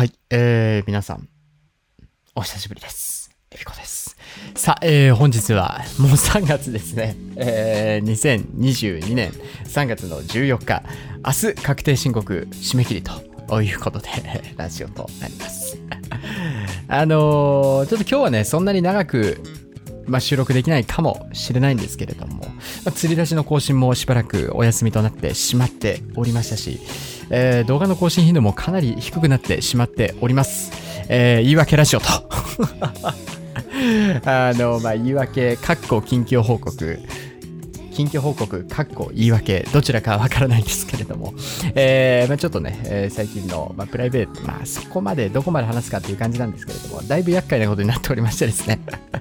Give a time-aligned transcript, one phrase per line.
[0.00, 1.28] はい、えー、皆さん、
[2.34, 3.36] お久しぶりです。
[3.50, 4.16] エビコです。
[4.54, 7.14] さあ、えー、本日はもう3月ですね。
[7.36, 9.30] えー、2022年
[9.66, 10.82] 3月の14日、
[11.22, 14.08] 明日確定申告締め切りということで、
[14.56, 15.76] ラジオとなります。
[16.88, 19.42] あのー、ちょっと今日はね、そんなに長く
[20.06, 22.52] まあ、収録できないかもしれないんですけれども、ま
[22.86, 26.80] あ、釣り出しの更新もしばらくお休みとなってしまっておりましたし、
[27.30, 30.72] えー、動画の更新頻度もかなり低くなってしまっております。
[31.08, 32.06] えー、言い訳ラジオと。
[34.24, 36.98] あの、まあ、言い訳、かっこ近況報告。
[37.92, 41.34] 近況報告、かっこ言い訳、どちらかわからないんですけれども、
[41.74, 48.80] えー、まあ、ちょっとね、えー、最近の、まあ、プライベート、まあ、そこまで、どこまで話すかっていう感じなんですけれども、だいぶ厄介なことになっておりましてですね、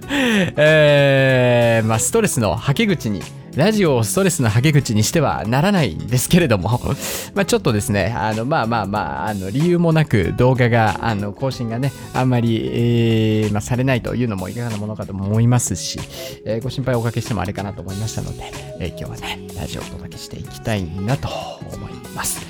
[0.55, 3.21] えー、まあ、ストレスのはけ口に、
[3.55, 6.79] ラジオをストレスのはけ口にしてはならないんですけれども
[7.33, 15.99] まあちょっとですね、あの、まあまあまあ、あの、理由もなく動画が、あの、更新がね、あんまり、えー、まあ、されないというのもいかがなものかと思いますし、
[16.45, 21.27] えー、ご心配おかけしてもあれかなと思いましたので、えー、今日はね、ラジオをお届けしていきたいなと
[21.73, 22.45] 思います。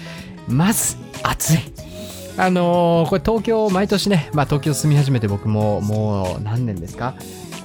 [0.48, 1.60] まず、暑い。
[2.38, 7.16] あのー、これ東京、毎年ね、まあ東京住み始めて僕ももう何年ですか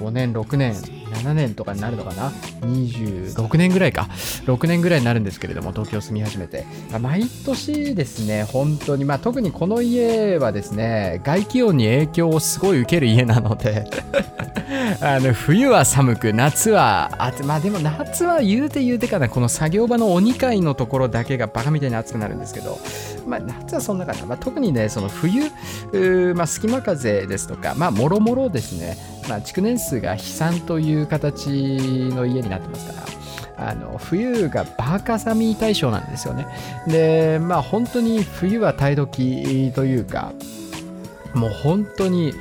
[0.01, 0.75] ?5 年、6年、
[1.15, 2.31] 7年とかになるのかな
[2.63, 4.09] ？26年ぐらいか。
[4.47, 6.65] 6年ぐらいになるんですけれども東京住み始めて。
[7.01, 13.85] 毎年ですね本当にまあ特にこの家はですね外気温に影響をすごい受ける家なので
[15.01, 22.79] あの冬は寒く夏は暑まあでも夏は言うて言うてかなこの作業場の鬼階のところだけがバカみたいに暑くなるんですけど
[23.27, 25.45] まあ夏はそんなかな、まあ、特にねその冬
[26.35, 28.97] まあ、隙間風ですとかまあもろもろですね
[29.29, 33.03] まあ築年数が飛散という形の家になってますか
[33.57, 36.47] らあの冬がバカ寒対象なんですよね。
[36.87, 40.33] でまあ本当に冬は耐え時というか
[41.35, 42.33] もう本当に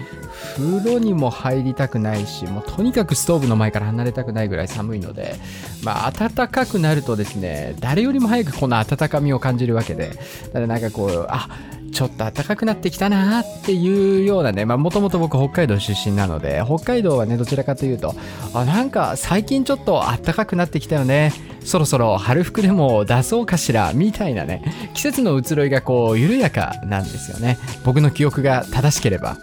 [0.55, 5.35] 風呂にも入りたくないし、もうとにかくストーブの前から離れたくないぐらい寒いので、
[5.83, 11.49] まあ暖かくなるとですね、誰よりも早くこの温かみを感じるわけで、だからなんかこう、あ、
[11.93, 18.15] ちょっと暖かくなってきたなっていうようなね、まあもともと僕北海道出身なので、北海道はね、どちらかというと、
[18.53, 21.31] あ、なんか最近ちょっと暖かくなってきたよね。
[21.63, 27.57] そろそろ春服でも出そうかしら、みたいなね、季節の移ろいがこう緩やかなんですよね。
[27.85, 29.37] 僕の記憶が正しければ。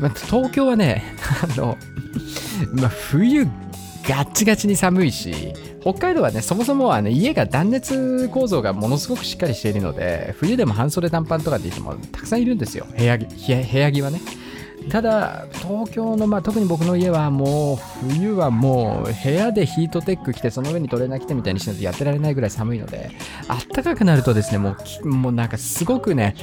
[0.00, 1.76] ま、東京はね、あの、
[2.72, 3.44] ま、冬
[4.08, 12.86] ガッチガチに寒いし、北海道はね、そもそもあの家が断熱構造がものすごくしっかりしているので、冬でも半袖短パンとかって言ってもたくさんいるんですよ。
[12.96, 14.20] 部屋部屋着はね。
[14.90, 23.10] ただ、東京の、まあ、特に僕の家はもう、冬はもう、部屋でヒートテック着て、その上にトレーナー着てみたいにしないとやってられないぐらい寒いので、
[23.48, 26.34] あったかくなるとですね、もう、もうなんかすごくね、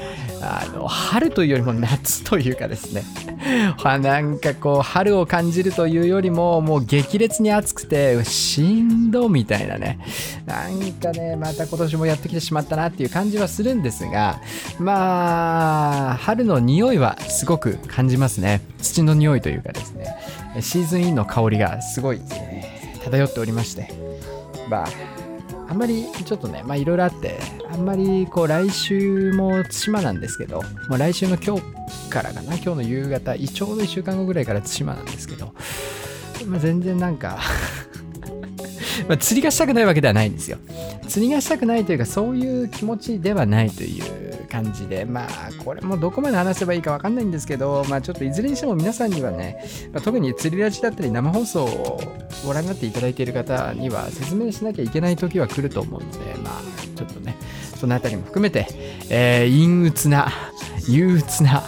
[0.41, 3.03] あの、春というよりも夏というかですね、
[4.01, 9.99] なんかこう、春を感じるというよりも、もう激烈に暑くて、しんどみたいなね、
[10.45, 14.41] なんかね、また今年もやってきてしまったなっていう感じはするんですが、
[14.79, 18.28] まあ、春の匂いはすごく感じます。
[18.29, 18.61] ますね。
[18.81, 20.05] 土の匂いというかですね。
[20.61, 23.91] シーズンインの香りがすごい、えー、漂っておりまして。
[24.69, 24.87] まあ
[25.67, 27.39] あんまりちょっとねまあいろいろあって
[27.71, 35.53] あんまりこう来週も対馬なんですけど、まあ、来週の今日からかな今日の夕方ちょうど1週間後ぐらいから対馬なんですけど、
[36.47, 37.37] まあ、全然なんか
[39.07, 40.57] まあ、釣りがしたくないわけではないんですよ。
[41.07, 45.29] 釣りがしたくないというか、そういう気持ちではないという感じで、まあ、
[45.63, 49.63] これもどこまで話せばいいかわかんないんですけど、まあ、ちょっといずれにしても皆さんにはね、
[49.93, 52.01] まあ、特に釣りラジだったり生放送を
[52.45, 56.61] ご覧になっていただいている方には説明しなきゃいけない時は来ると思うので、まあ、
[56.95, 57.37] ちょっとね、
[57.79, 58.67] そのあたりも含めて、
[59.09, 60.31] えー、陰鬱な、
[60.87, 61.63] 憂鬱な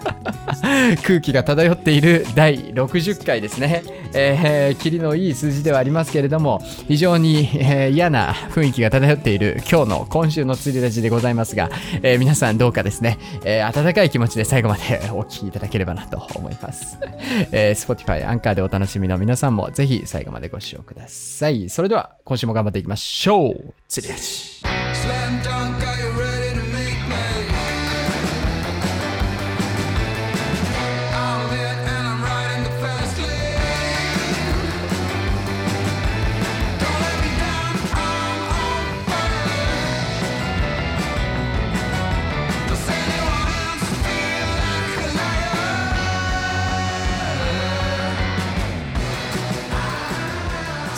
[1.02, 3.82] 空気が漂っている第60回ですね。
[4.12, 11.70] えー、霧のいい数字ではありますけれども、非常に、えー、嫌な雰囲気が漂っている今日の今週の釣りラジでございますが、
[12.02, 16.98] えー、皆さんどうかですね、えー、温かい気持ちで最後までお聴きいただければなと思います。
[17.52, 21.68] えー、Spotify、アンカーでお楽しみの皆さんもぜひ最後までご視聴ください。
[21.68, 23.74] それでは今週も頑張っていきましょう。
[23.88, 25.89] 釣りラジ。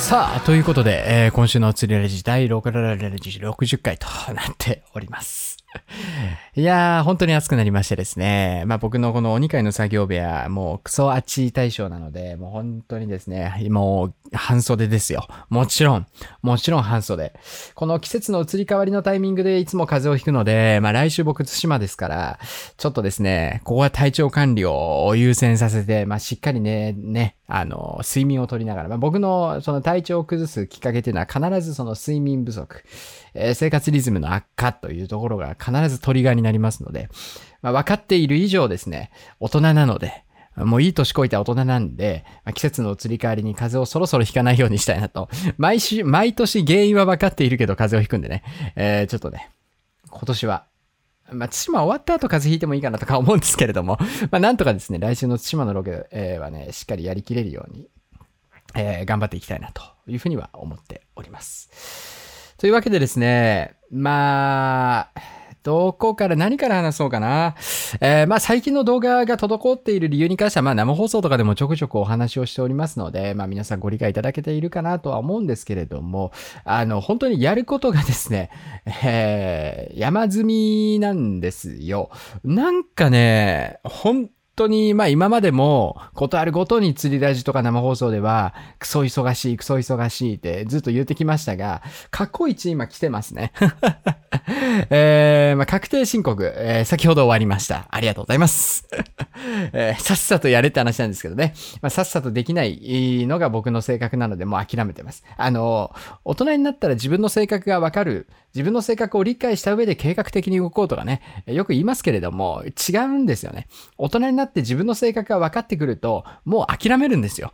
[0.02, 5.61] さあ、ということで、えー、今週の釣りラジ第6ラジ60回となっております。
[6.54, 8.64] いやー、本当に暑くなりましてですね。
[8.66, 15.26] まあ僕のこのお2階の作業部屋、もうクソ暑い対象なので、もう本当にですね、もう半袖ですよ。
[15.48, 16.06] もちろん、
[16.42, 17.32] もちろん半袖。
[17.74, 22.38] この季節の移り変わりのタイミングでいつも風邪をひくので、まあ来週僕津島ですから、
[22.76, 32.84] ちょっとですね、ここは体調管理を優先させて、まあしっかりね、ね、あの、睡眠をとりながら、まあ僕のその体調を崩すきっかけっていうのは必ずその睡眠不足。
[33.34, 37.08] え、生活リズムの悪化というところが必ずトリガーになりますので、
[37.62, 40.24] まあ、分かっている以上ですね、大人なので、
[40.56, 45.28] もういい年こいた大人なんで、まあ、季節の移り変わりに風邪をそろそろひかないようにしたいなと。
[45.56, 48.42] 毎週、毎年原因は分かっているけど風邪をひくんでね、
[48.76, 49.50] えー、ちょっとね、
[50.10, 50.64] 今年は
[51.34, 53.98] まあ、対馬終わった後風邪ひいてもいいかなとか思うんですけれども、
[54.30, 57.88] まあ、なんとかですね、来週の対馬のロケ、えー、はね、しっかりやりきれるように、
[58.74, 62.21] えー、頑張っていきたいなというふうには思っております。
[62.62, 65.10] というわけでですね、まあ、
[65.64, 67.56] どこから何から話そうかな。
[68.00, 76.30] えー、まあ最近の動画が滞っている理由に関しては、まあ生放送とかでもちょくちょくお話をしておりますので、まあ皆さんご理解いただけているかなとは思うんですけれども、
[76.64, 78.50] あの、本当にやることがですね、
[79.02, 82.10] えー、山積みなんですよ。
[82.44, 93.52] なんかね、本当に、まあ今までも、ことあるごとに釣りラジとか生放送では、クソ忙しい、クソ忙しいってずっと言ってきましたが、過去一今来てますね。
[94.90, 97.86] えー、まあ確定申告、えー、先ほど終わりました。
[97.90, 98.88] ありがとうございます。
[99.72, 101.54] えー、さっさとやれって話なんですけどね。
[101.80, 105.24] まあ、さっさとできないのが僕の性格なので、もう諦めてます。
[105.36, 105.94] あの、
[106.24, 113.66] 大人になったら自分の性格がわかる、自分の性格を理解した上で計画的に動こうとかね、よく言いますけれども、違うんですよね。
[113.98, 117.52] 大人になって自分の性格が分かってくると、もう諦めるんですよ。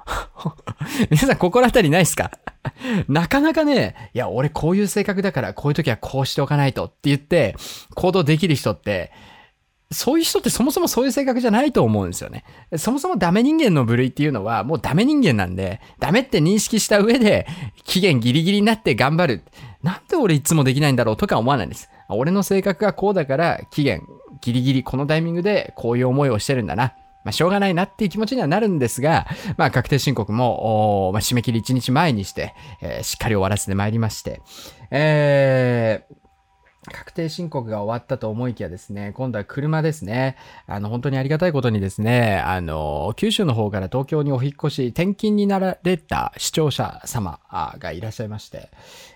[1.10, 2.32] 皆さん心当たりないですか？
[3.08, 7.54] なかなかね、いや、俺こういう性格だから、こういう時はこうしておかないとって言って、
[7.94, 9.12] 行動できる人って、
[9.90, 12.44] そういう人ってそもそもそういう性格じゃないと思うんですよね。
[12.76, 17.46] そもそもダメ人間の部類っていうのはもうダメ人間なんで、ダメって認識した上で
[17.84, 19.42] 期限ギリギリになって頑張る。
[19.82, 21.88] なんで俺いつもできないんだろうとか思わないんです。
[22.08, 24.02] 俺の性格がこうだから期限
[24.40, 26.94] ギリギリこのタイミングでこういう思いをしてるんだな。
[27.24, 29.26] まあ、しょうがないなっていう気持ちにはなるんですが、
[29.56, 34.40] まあ、確定申告も、まあ、締め切り1日前にして、えー、しっかり終わらせてまいりまして、
[34.90, 36.14] えー、
[36.92, 40.36] 確定申告が終わったと思いきやですね、今度は車ですね。
[40.66, 47.40] あの、本当にありがたいことにですね、あの、九州の方から東京にお引越し、転勤になられた視聴者様
[47.78, 48.70] がいらっしゃいまして、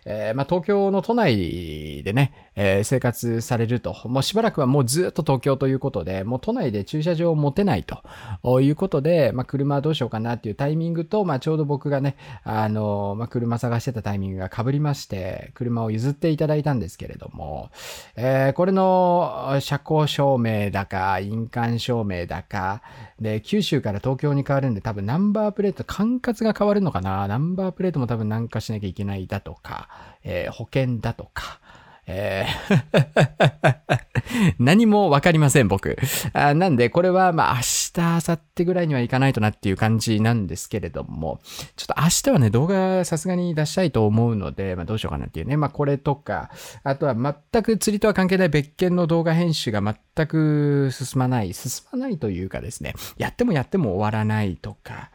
[0.04, 8.60] えー、まあ、東京の都内でね、えー、生活されると、もうしばらくはもうずっと東京ということで、もう都内で駐車場を持てないと。
[8.60, 17.70] いうことで、まあ、車どうしようかなっていうタイミングと、まあ、ちょうど僕がね、あの、まあ、車探してたタイミングが被りまして、車を譲っていただいたんですけれども、
[18.16, 22.82] えー、これの車高証明だか、印鑑証明だか、
[23.20, 27.28] で、九州から東京に変わるんで多分ナンバープレート、管轄が変わるのかな？
[27.28, 29.88] ナンバープレートも多分何かしなきゃいけないだとか、
[30.24, 31.60] えー、保険だとか、
[32.06, 34.02] えー
[34.58, 35.96] 何もわかりません、僕。
[36.32, 41.40] あなんで、これは、まあ、明日、明後日ぐらいには行かないとなっていう感じなんですけれども、
[41.76, 45.56] ちょっと明日はね、動画さすがに出したいと思うので、まあ、どうしようかなっていうね。
[45.56, 46.50] まあ、これとか、
[46.82, 51.52] あとは全く釣りとは関係ない別件の動画編集が全く進まない。
[51.52, 55.10] 進まないというかですね、やってもやっても終わらないとか、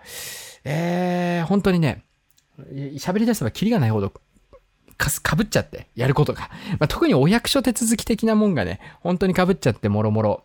[0.64, 2.04] えー、本当にね、
[2.96, 4.12] 喋り出せばキリがないほど
[4.98, 6.50] かす、かぶっちゃって、やることが。
[6.80, 10.44] まあ、特にお役所手続き的なもんがね、本当にかぶっちゃって、もろもろ。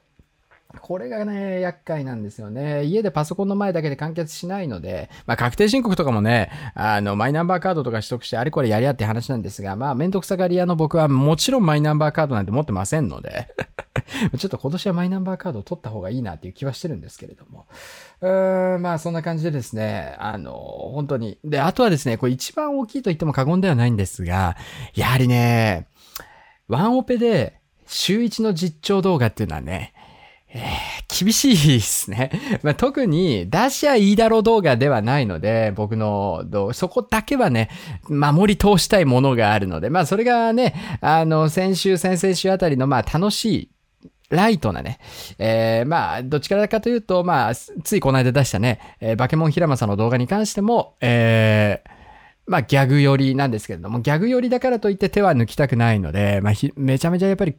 [0.80, 2.84] これがね、厄介なんですよね。
[2.84, 13.48] 家でパソコンの前だけで完結しないので、まあ確定申告とかもね、あの、マイナンバーカードとか取得してあれこれやり合って話なんですが、まあめんどくさがり屋の僕はもちろんマイナンバーカードなんて持ってませんので
[14.38, 17.66] ちょっと今年はマイナンバーカードを取った方がいいなっていう気はしてるんですけれども。
[18.20, 20.52] うーん、まあそんな感じでですね、あの、
[20.94, 21.38] 本当に。
[21.44, 24.56] で、あとはですね、これ一番大きいと言っても過言ではないんですが、
[24.94, 25.86] やはりね、
[26.68, 29.92] ワンオペで週一の実況動画っていうのはね、
[30.54, 32.30] えー、厳しいですね。
[32.62, 37.70] まあ、特に出しゃいいだろ動画ではないので、僕の動、そこだけはね、
[38.08, 43.70] 守り通したいものがあるので、まあそれがね、あの、先週、先々週あたりのまあ楽しい
[44.32, 44.98] ライトなね、
[45.38, 51.90] えー、まあ、どっちからかというと、まあ、ついこの間出したね、えー、バケモン平正の動画に関しても、えー、
[52.46, 57.56] まあ、ギャグ寄りなんですけれども、ギャグ寄りだからといって手は抜きたくないので、まあ、めちゃめちゃやっぱり、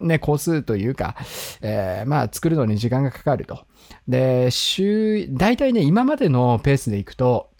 [0.00, 1.16] ね、個数というか、
[1.60, 3.64] えー、まあ、作るのに時間がかかると。
[4.08, 7.50] で、週、大体ね、今までのペースでいくと、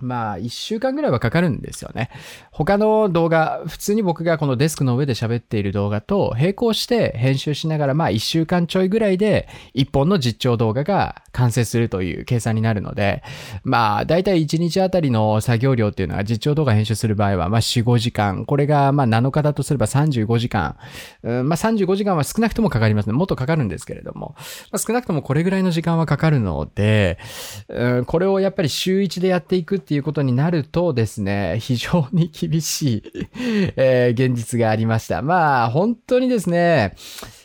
[0.00, 2.10] まあ、1週間ぐらいはかかるんですよね。
[2.50, 13.22] 他の動画、普通に僕がこのデスクの上で喋っている動画と並行して編集しながら、まあ、1週間ちょいぐらいで1本の実況動画が完成するという計算になるので、
[13.64, 18.44] まあ、だいたい1日あたりの作業量っていうのは実況動画編集する場合は、まあ、4、5時間。
[18.44, 20.76] これが、まあ、7日だとすれば35時間。
[21.22, 23.12] うん、まあ、35時間は少なくともかかりますね。
[23.12, 24.34] もっとかかるんですけれども、
[24.70, 27.18] まあ、少なくともこれぐらいの時間はかかるので、
[27.68, 33.12] うん、これをやっぱり週1でやっていくってっていうことになるとですね、非常に厳しい
[33.74, 35.20] え、現実がありました。
[35.20, 36.94] まあ、本当にですね、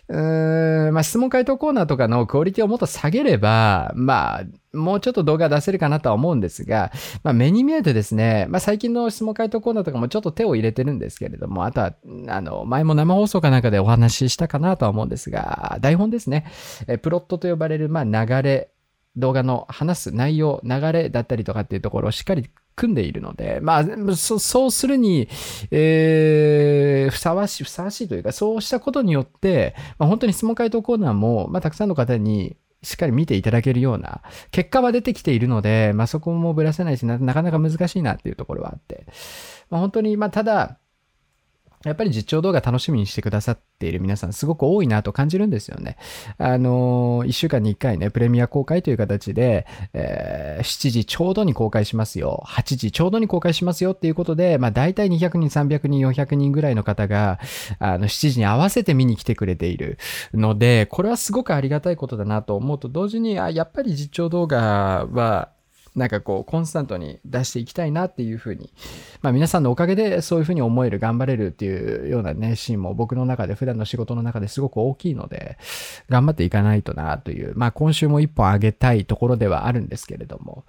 [0.09, 6.91] うーん、まあ、質問回答コーナーとかのクオリティをもっと下げれば、まあ、もうちょっと動画出せるかなとは思うんですが、
[7.23, 11.95] まあ、目に見えてですね、まあ、最近の質問回答コーナーとかもちょっと手を入れてるんですけれども、あとは、
[12.27, 16.45] あの、前も生放送かなんかでお話ししたかなとは思うんですが、台本ですね。
[16.87, 18.69] えプロットと呼ばれる、まあ、流れ、
[19.17, 25.29] 動画の話す内容、流れだったりとかっていうところをしっかり組んでいるので、まあ、そうするに、
[25.71, 39.05] えー、ふさわしい、ふさわしいというか、そうしたことによって、まあ、本当に質問回答コーナーも、まあ、たくさんの方にしっかり見ていただけるような結果は出てきているので、まあ、そこもぶらせないしな、なかなか難しいなっていうところはあって、
[39.69, 40.77] まあ、本当に、まあ、ただ、
[41.85, 45.97] やっぱり実況動画楽しみにしてくださっている皆さんすごく多いなと感じるんですよね。
[46.37, 52.43] あのー、1週間に1回ね、プレミア公開という形で、えー、7時ちょうどに公開しますよ。
[52.47, 57.39] 8時ちょうどに公開しますよっていうことで、まあ大体200人、300人、400人ぐらいの方が、
[57.79, 59.97] あの、7時に合わせて見に来てくれている
[60.33, 65.49] ので、これはすごくありがたいことだなと思うと同時に、あ、やっぱり実況動画は、
[65.95, 68.71] なんかこう、コンスタントに出していきたいなっていうふうに、
[69.21, 75.57] まあ皆さんのおかげでそういうふうに思える、頑張れるっていうようなね、シーンも僕の中で、普段の仕事の中ですごく大きいので、
[76.09, 80.65] 頑張っていかないとなという、まあ今週も一本あげたいところではあるんですけれども、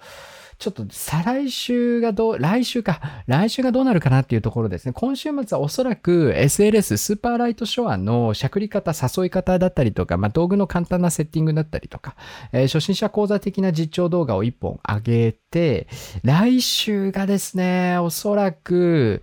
[0.59, 4.93] ちょっと再来週がどう、来週か、来週がどうなるかなっていうところですね。
[4.93, 12.17] 今週末はおそらく SLS、スーパーライトショアのしゃくり方、誘い方だったりとか、まあ、道具の簡単なセッティングだったりとか、
[12.53, 15.89] えー、初心者講座的な実況動画を1本上げて、
[16.25, 19.23] 来週がですね、おそらく、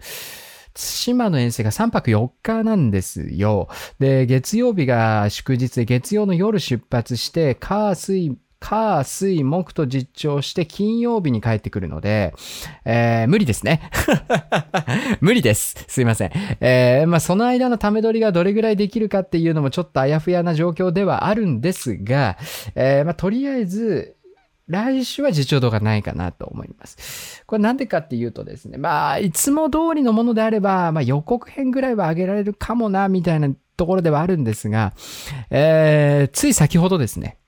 [0.73, 3.69] 対馬の遠征が3泊4日なんですよ。
[3.99, 12.33] で、月曜日が祝日で、月曜の夜出発して、火、水、火、水、木と実調して金曜日に帰ってくるので、
[12.85, 13.81] えー、無理ですね。
[15.19, 15.83] 無理です。
[15.89, 16.31] すいません。
[16.61, 22.37] えー、まあ、その間のため取りがどれぐらいできるかっていうのもちょっとあやふやな状況ではあるんですが、
[22.75, 24.15] えー、まあ、とりあえず、
[24.69, 27.43] 来週は自重度がないかなと思います。
[27.45, 34.93] これなんでかっていうとですね、まあ、いつも通りのものであれば、まあ、予告編ぐらいは上げられるかもな、みたいなところではあるんですが、
[35.49, 37.39] えー、つい先ほどですね、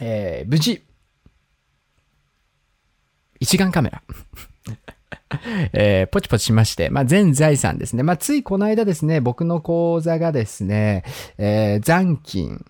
[0.00, 0.82] えー、無事、
[3.40, 4.02] 一眼カメラ。
[5.72, 8.02] えー、ポチポチしまして、まあ、全財産ですね。
[8.02, 11.04] まあ、ついこの間ですね、僕の口座がですね、
[11.38, 12.64] えー、残金、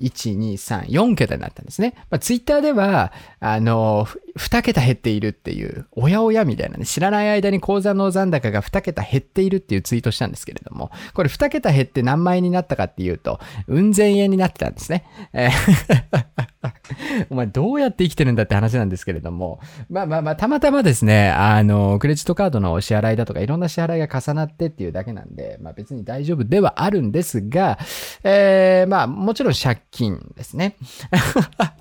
[0.00, 1.94] 1、2、3、4桁になったんですね。
[2.10, 4.06] まあ、ツイッターでは、あの、
[4.38, 15.04] 2桁減っているっていう、おやおやみたいなね、知らない間に口座の残高が2桁減っているっていうツイートしたんですけれども、これ2桁減って何万円になったかっていうと、うん千円になってたんですね。
[15.32, 15.50] え
[17.30, 27.78] お前どうやって生きてるんだって話なんですけれども、まあまあまあ、たまたまですね、あの、クレジットカードのお支払いだとかいろんな支払いが重なってっていうだけなんで、まあ別に大丈夫ではあるんですが、
[28.24, 30.76] えー、まあもちろん借金ですね。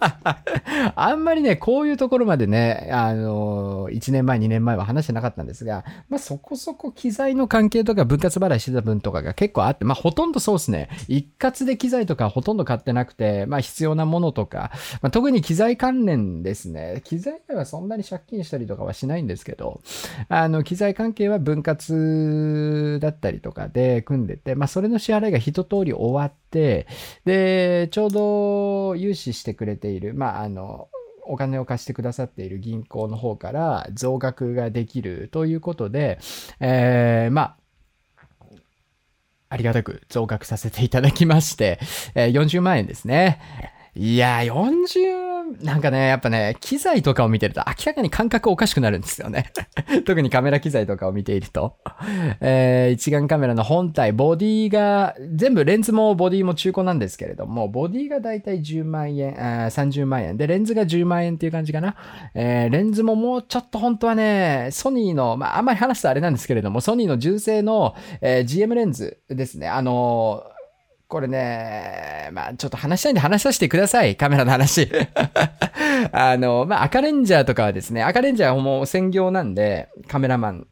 [0.96, 19.82] あんまりね、こういうところまでね、あの、1年前、2年前は話してなかったんですが、まあそこそこ機材の関係とか分割払いしてた分とかが結構あって、まあほとんどそうですね、一括で機材とかほとんど買ってなくて、まあ必要なものとか、まあ、特に機材関連ですね、機材はそんなに借金したりとかはしないんですけど、
[20.30, 26.88] あの、機材関係は分割だったりとかで組んでて、まあそれの支払いが一通り終わって、
[27.26, 30.90] で、ちょうど融資してくれている、まああの、
[31.28, 36.20] お金を貸してくださっている銀行の方から増額ができるということで、
[36.60, 37.58] えー、まあ、
[39.50, 41.80] ありがたく増額させていただきまして、
[42.16, 43.40] えー、40万円ですね。
[43.96, 45.27] いや、40、
[45.62, 49.52] なんかね、やっぱね、機材とかを見てると明らかに感覚おかしくなるんですよね。
[50.06, 51.78] 特にカメラ機材とかを見ていると。
[52.42, 60.38] えー、一眼カメラの本体、ボディが、全部レンズもボディも中古なんですけれども、ボディがだいたい10万円、あ30万円。
[60.38, 61.96] で、レンズが10万円っていう感じかな。
[62.34, 69.68] えー、レンズももうちょっと本当はね、ソニーの、まあ、あんまり話すとあれなんですけれども、ソニーの純正の、えー、GM レンズですね。
[69.68, 70.57] あのー
[71.08, 74.18] これね、まあちょっと話したいんで話させてください。
[74.18, 74.90] カメラの話。
[76.12, 80.68] あの、まあ赤レンジャーとかはですね、赤レンジャーはもう専業なんで、カメラマン、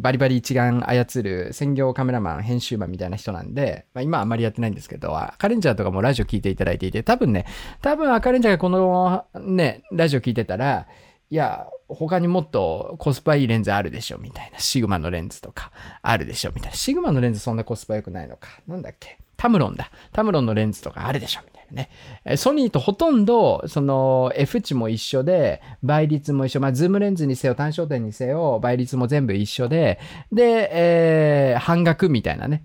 [0.00, 7.46] バリバリ一眼操る専業カメラマン、編集マンみたいな人なんで、まあ今はあんまりやってないんですけど、赤レンジャーとかもラジオ聞いていただいていて、多分ね、
[7.82, 10.88] 多分赤レンジャーがこのね、ラジオ聞いてたら、
[11.30, 14.58] いや、他にもっとコスパいいレンズあるでしょ、みたいな。
[14.58, 15.70] シグマのレンズとか
[16.02, 16.76] あるでしょ、みたいな。
[16.76, 18.48] シグマのレンズそんなコスパ良くないのか。
[18.66, 19.90] なんだっけタムロンだ。
[20.12, 22.36] タムロンのレンズとかあるでしょみたいなね。
[22.36, 26.60] ソニーとほとんど、その F 値も一緒で、倍率も一緒。
[26.60, 29.98] まあ、ズームレンズにせよ、単焦点にせよ、倍率も全部一緒で、
[30.32, 32.64] で、えー、半額みたいなね。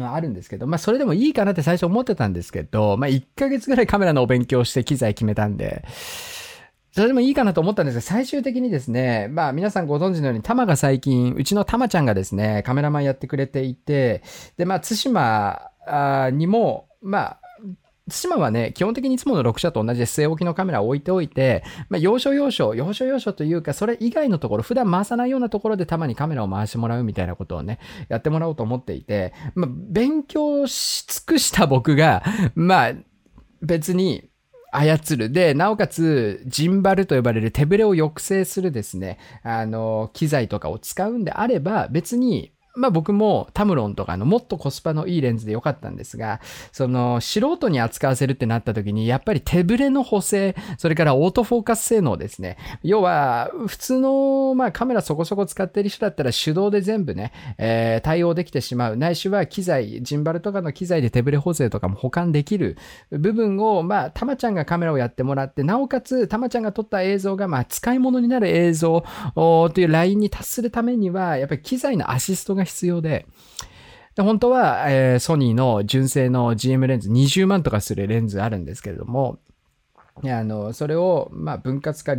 [0.00, 5.84] あるんですけど、まあそれでもいいかなって最初思ってたんですけど、まあ1ヶ月ぐらいカメラのお勉強して機材決めたんで、
[6.92, 14.22] それでもいいかなと思ったんですが、最終的にですね、まあ皆さんご存知のように、タマが最近、うちのタマちゃんがですね、カメラマンやってくれていて、
[14.58, 17.40] で、まあ対馬にも、まあ、
[18.10, 32.22] 対馬はね、基本的にいつもの6社と同じで据え置きのカメラを置いておいて、まあ、要所要所、要所要所というか、それ以外のところ、普段回さないようなところでたまにカメラを回してもらうみたいなことをね、やってもらおうと思っていて、まあ、勉強し尽くした僕が、
[32.54, 32.92] まあ、
[33.62, 34.28] 別に、
[34.72, 35.30] 操る。
[35.30, 46.40] で、なおかつ、ジンバルと呼ばれる手ブレを抑制するですね、あの、機材とかを使うんであれば、別にまあ僕もタムロンとかのもっとコスパのいいレンズでよかったんですが、
[46.72, 52.56] その素人に扱わせるってなった時に、やっぱり手ブレの補正、それからオートフォーカス性能ですね。
[52.82, 58.96] 要は、普通の、まあカメラそこそこ使ってる人だったら手動で全部ね、えー、対応できてしまう。
[58.96, 62.76] ないしは機材、ジンバルとかの機材で手ブレ補正とかも保管できる
[63.10, 73.26] 部分を、まあ、たまちゃんがカメラをやってもらって、なおかつ、たまちゃんが撮った映像が、まあ、使い物になる映像というラインに達するためには、やっぱり機材のアシストがが必要で、
[74.14, 79.38] で本当は、えー、ソニーの純正の GM レンズ20万とかするレンズあるんですけれども、
[80.24, 82.14] あの、それを、まあ、分割化、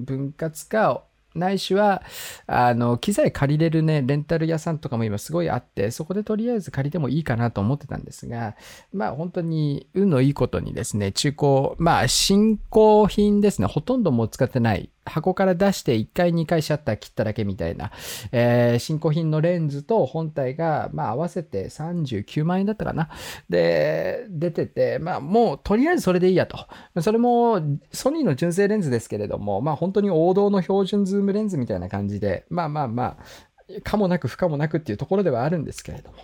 [0.00, 1.04] 分割化
[1.36, 2.02] ないしは、
[2.46, 8.56] あの、機材借りれるね、レンタル屋さんとかも今すごいあって、そこでとりあえず借りてもいいかなと思ってたんですが、
[8.92, 17.92] まあ本当に運のいいことにですね、中古、まあ新興品ですね、ほとんどもう使ってない箱から出して1回2回シャッター切っただけみたいな、
[18.32, 23.08] えー、新古品のレンズと本体が、まあ合わせて39万円だったかな。
[23.48, 26.66] で、出てて、まあもうとりあえずそれでいいやと。
[27.00, 27.60] それも
[27.92, 36.16] ソニーの純正レンズですけれども、まあ本当に王道の標準ズームレンズみたいな感じで、まあまあまあ、可もなく不可もなくっていうところではあるんですけれども。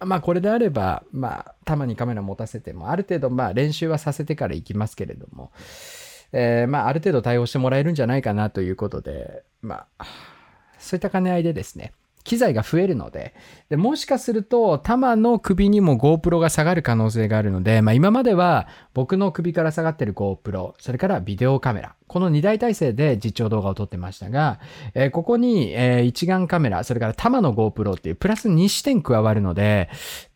[0.00, 5.52] まあこれであれば、まあタマにカメラ持たせても、ある程度まあ練習はさせてから行きますけれども、
[6.36, 10.06] えー、まあ、ある程度対応してもらえるんじゃないかなということで、まあ、
[10.78, 11.92] そういった兼ね合いでですね、
[12.24, 13.34] 機材が増えるので、
[13.68, 24.58] でもしかすると、タマの首にも GoPro が下がる可能性があるので、まあ今までは僕の首から下がってる GoPro、それからビデオカメラ、この2台体制で実況動画を撮ってましたが、
[24.94, 29.88] えー、ここに、えー、一眼カメラ、それからタマの GoPro っていうプラス2視点加わるので、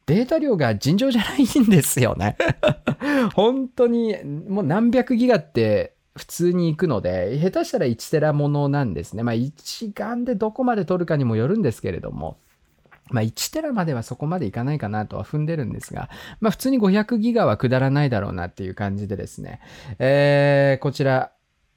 [0.08, 2.36] データ量が尋常じゃないんですよね
[3.36, 9.22] 本当に、もう何百ギガって普通に行くので、下手したら1テラものなんですね。
[9.22, 12.38] まあ一眼でどこまで撮るかにもよるんですけれども。
[13.10, 16.08] まあ1テラまではそこまでいかないかなとは踏んでるんですが、
[16.40, 19.60] まあ普通に500ギガは下らないだろうなっていう感じでですね。
[19.98, 21.32] えー、こちら、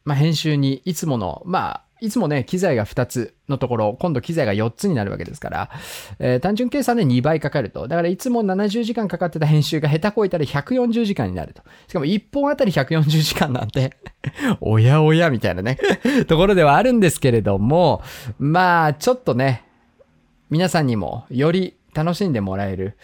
[0.05, 5.69] まあ編集にいつもの、まあいつもね、機材が2つのところ、今度機材が4つになるわけですから、
[6.17, 7.87] えー、単純計算で2倍かかると。
[7.87, 11.61] だからいつも70時間かかってた編集が下手こいたら140時間になると。
[11.87, 13.93] しかも1本あたり140時間なんて
[14.61, 15.77] おやおやみたいなね
[16.27, 18.01] ところではあるんですけれども、
[18.39, 19.63] まあ、ちょっとね、
[20.49, 22.97] 皆さんにもより楽しんでもらえる。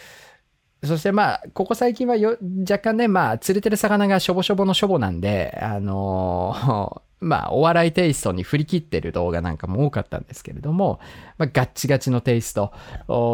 [0.83, 10.99] そしてまあ、ここ最近はよ若干ね、まあ、釣れてる魚がしょぼしょぼのしょぼなんで、あのーまあ、お笑いテイストに振り切ってる動画なんかも多かったんですけれども、
[11.37, 12.71] まあ、ガッチガチのテイスト。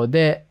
[0.10, 0.46] で、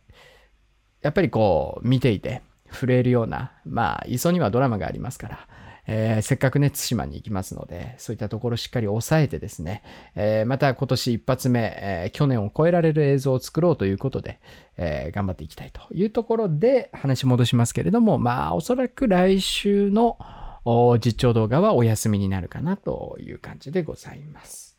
[1.00, 5.48] やっぱりこう、見ていて、震えるような、まあ、磯にはドラマがありますから、
[5.86, 9.82] えー、せっかくね、対馬に行きますので、そういったところしっかり抑えてですね、
[10.14, 14.38] えー、また今年一発目、えー、去年を超えられる映像を作ろうということで、
[14.76, 20.18] え頑張っていきたいというところで話戻しますけれども、まあ、おそらく来週の
[20.64, 24.76] 実況動画はお休みになるかなという感じでございます。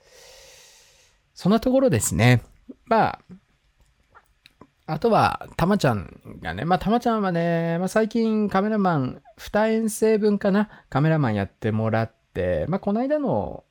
[1.34, 2.44] そんなところですね。
[2.86, 3.20] まあ、
[4.86, 13.64] あとは、たまちゃんがね、まあ、たまちゃんはね、まあ、最近カメラマン、二遠征分かな、カメラマンやってもらって、まあ、この間の、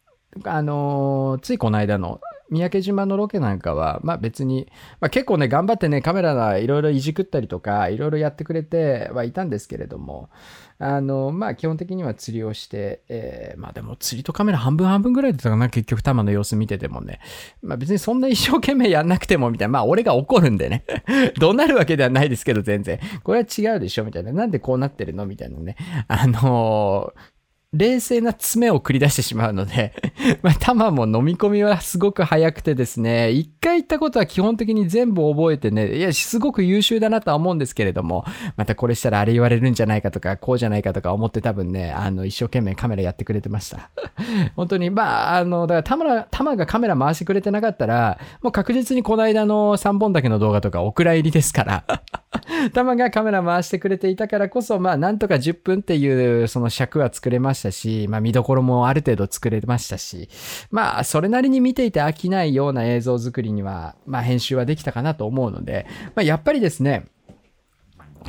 [0.45, 4.69] あのー、ついこの間の三宅島のロケなんかは、まあ別に、
[5.01, 10.31] まあ結構ね、頑張ってね、カメラがいろいろいじくったりとか、いろいろやってくれてはいたんですけれども、
[10.79, 17.21] あの、まあ基本的には釣りをして、えー、まあでも釣りとカメラ半分半分ぐらいだったかな、結局玉の様子見ててもね。
[17.63, 20.85] まあ別にそんな一生懸命やんなくてもみたいな、まあ俺が怒るんでね。
[21.39, 22.99] どうなるわけではないですけど全然。
[23.23, 24.33] これは違うでしょみたいな。
[24.33, 25.77] なんでこうなってるのみたいなね。
[26.09, 27.32] あのー
[27.73, 29.95] 冷静な爪を繰り出してしまうので
[30.43, 38.25] まあ、玉も飲み込みはすごく早くてですね、一回言ったことは基本的に全部覚えてね、いや、すごく優秀だなとは思うんですけれども、
[38.57, 43.91] またこれしたらあれ言われるんじゃないかとか、こうじゃないかとか思って多分ね、あの、一生懸命カメラやってくれてました。
[44.55, 51.85] 本当に、まあ、あの、だから玉、がカメラ回してくれてなかったら、もう確実にこの間の3本だけの動画とかお蔵入りですから
[52.73, 60.29] 玉がカメラ回してくれていたからこそ、まあ、なんとか10分っていうその尺は作れましたし、まあ見どころもある程度作れましたし、
[60.71, 67.07] まあそれなりに見ていて飽きないような映像作りには、まあ編集はできたかなと思うので、まあやっぱりですね、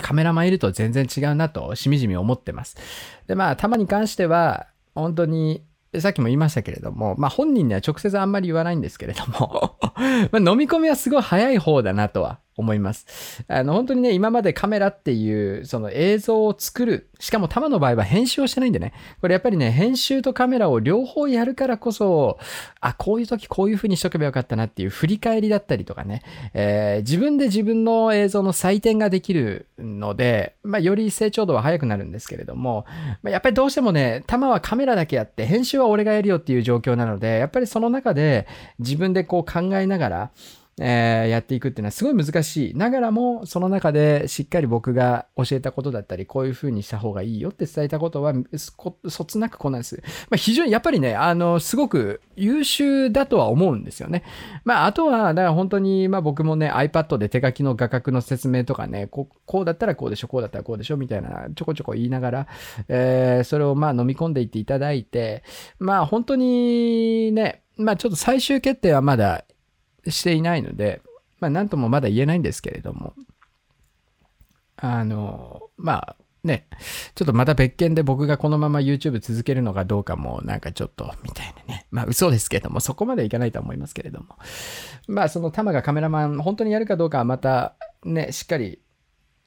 [0.01, 2.77] カメラマンいると全然違うなとしみじみ思ってます。
[3.27, 5.63] で、まあ、玉に関しては、本当に
[5.99, 9.77] さっきも言いましたけれども、まあ本人には直接あんまり言わないんですけれども
[10.31, 13.43] ま飲み込みはすごい早い方だなとは思います。
[13.47, 22.37] あの、本当にね、今までカメラっていう、その映像を作る、しかもタマの場合は編集をしてないんでね、これやっぱりね、編集とカメラを両方やるからこそ、
[22.79, 26.21] あ、こういう時こういう風にしとけばよかったなっていう振り返りだったりとかね、
[26.53, 32.85] えー、自分で自分の映像の採点ができるので、まあ、より成長度は速くなるんですけれども、
[33.21, 38.47] まあ、やっぱりどうしてもね、タマはカメラだけやって、編集は俺がやるよっていう状況なので、やっぱりその中で
[38.79, 40.31] 自分でこう考えながら、
[40.79, 42.73] えー、やっていくっていうのはすごい難しい。
[42.75, 48.33] ながらも、その中でしっかり僕が教えたことだったり、こういう風にした方がいいよって伝えたことは、
[49.07, 50.01] そつなくこなんです。
[50.29, 54.23] まあ、非常にやっぱりね、あの、すごく優秀だとは思うんですよね。
[54.65, 62.47] まあ、あとは、だから本当に、まあ僕もね、iPad で手書きの画角の説明とかね、ここうだったらこうでしょ、こうだったらこうでしょ、みたいな、ちょこちょこ言いながら、
[62.87, 65.43] えー、それをまあ飲み込んでいっていただいて、
[65.79, 69.45] まあ本当にね、まあちょっと最終決定はまだ
[70.07, 71.01] していないので、
[71.39, 73.13] まあ、なんともまだ言えないんですけれども、
[74.77, 76.67] あの、まあ、ね、
[77.15, 81.85] ちょっとまた別件で僕がこのまま YouTube 続けるのかどうかもなんかちょっとみたいなね。
[81.89, 84.35] まあ嘘ですけども、そこまでいかないと思いますけれども。
[85.07, 88.81] まあそのタマがカメラマン本当にやるかどうかはまたね、しっかり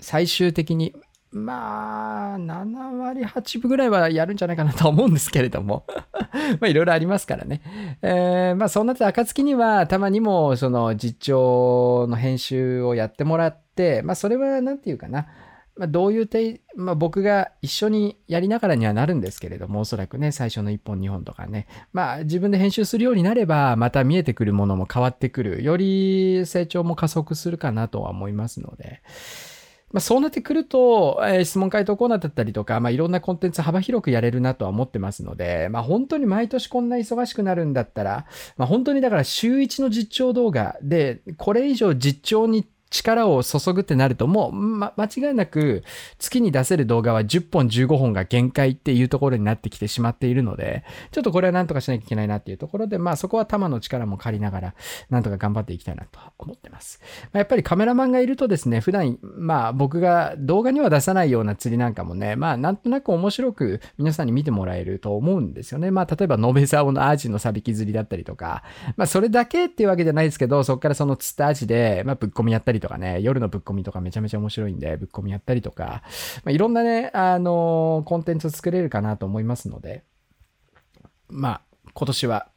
[0.01, 0.95] 最終的に
[1.37, 5.85] まあ、7割8分ぐらいはやるんじゃないかなと思うんですけれども
[6.61, 7.61] まあ、いろいろありますからね。
[8.03, 15.27] えー、まあ、そうなった暁には、たまにも、その、実況の編集をやってもらって、まあ、それは、なんていうかな。
[15.77, 21.67] まあ、どういうて、まあ、僕が一緒にやりながらにはなるんですけれども、おそらくね、最初の1本2本とかね。
[21.93, 25.63] まあ、自分で編集するようになれば、また見えてくるものも変わってくる。
[25.63, 29.03] より成長も加速するかなとは思いますので。
[29.93, 45.85] まあ、そうなってくると、えー、質問回答コーナーだったりとか、まあ、いろんなコンテンツ幅広くやれるなとは思ってますので、まあ、本当に毎年こんな忙しくなるんだったら、まあ、本当にだから週1の実況動画で、これ以上実況に力を注ぐってなると、もう、ま、間違いなく
[46.19, 54.75] 月に出せる動画は10本15本が限界っていうところになってきてしまっているので、ちょっとこれはなんとかしなきゃいけないなっていうところで、まあそこは玉の力も借りながら、
[55.11, 57.01] なんとか頑張っていきたいなと思ってます。
[57.25, 65.91] まあ、やっぱりカメラマンがいるとですね、普段、まあ僕が動画には出さないような釣りなんかもね、まあなんとなく面白く皆さんに見てもらえると思うんですよね。
[65.91, 68.63] まあ例えば、ノベザオのアジのサビキ釣りだったりとか、
[68.97, 76.03] まあそれだけっていうわけじゃないですけど、そこからその釣ったアジで、まあぶっ込みやったりとかとかね、夜のぶっ込みとかめちゃめちゃ面白いんで、ぶっ込みやったりとか、
[76.45, 80.05] まあ、いろんなね、あのー、コンテンツ作れるかなと思いますので、
[81.29, 82.49] まあ、今年は、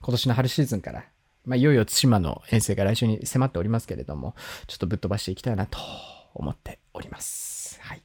[0.00, 1.04] 今年の春シーズンから、
[1.44, 4.36] まあ、いよいよ対馬の遠征が来週に迫っておりますけれども、
[4.68, 5.78] ちょっとぶっ飛ばしていきたいなと
[6.34, 7.80] 思っております。
[7.82, 8.02] はい。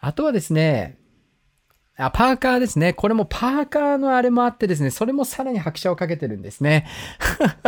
[0.00, 0.98] あとはですね、
[1.96, 2.94] あ、パーカーですね。
[2.94, 6.86] これもパーカーのあれもあってですね、それもさらに拍車をかけてるんですね。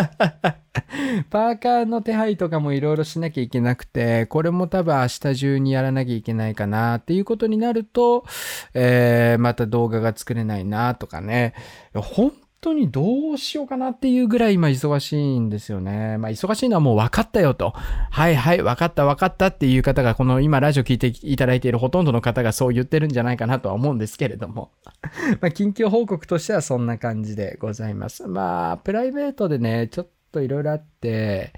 [1.30, 8.24] パーカーの手配とかもいろいろしなきゃいけなくて、これも多分明日中にやらなきゃいけないかなっていうことになると、
[8.72, 11.52] えー、また動画が作れないなとかね。
[11.94, 12.32] 本
[12.64, 16.16] 当にどうしようかなっていうぐらい今忙しいんですよね。
[16.18, 17.74] まあ忙しいのはもう分かったよと。
[18.11, 24.70] はいはい、分かった分かったっていう方が、この今ラジオ聞いていただいているほとんどの方がそう言ってるんじゃないかなとは思うんですけれども。
[25.40, 28.27] まあ近況報告としてはそんな感じでございます。
[28.27, 31.53] まあプライベートでね、ちょっといろいろあって、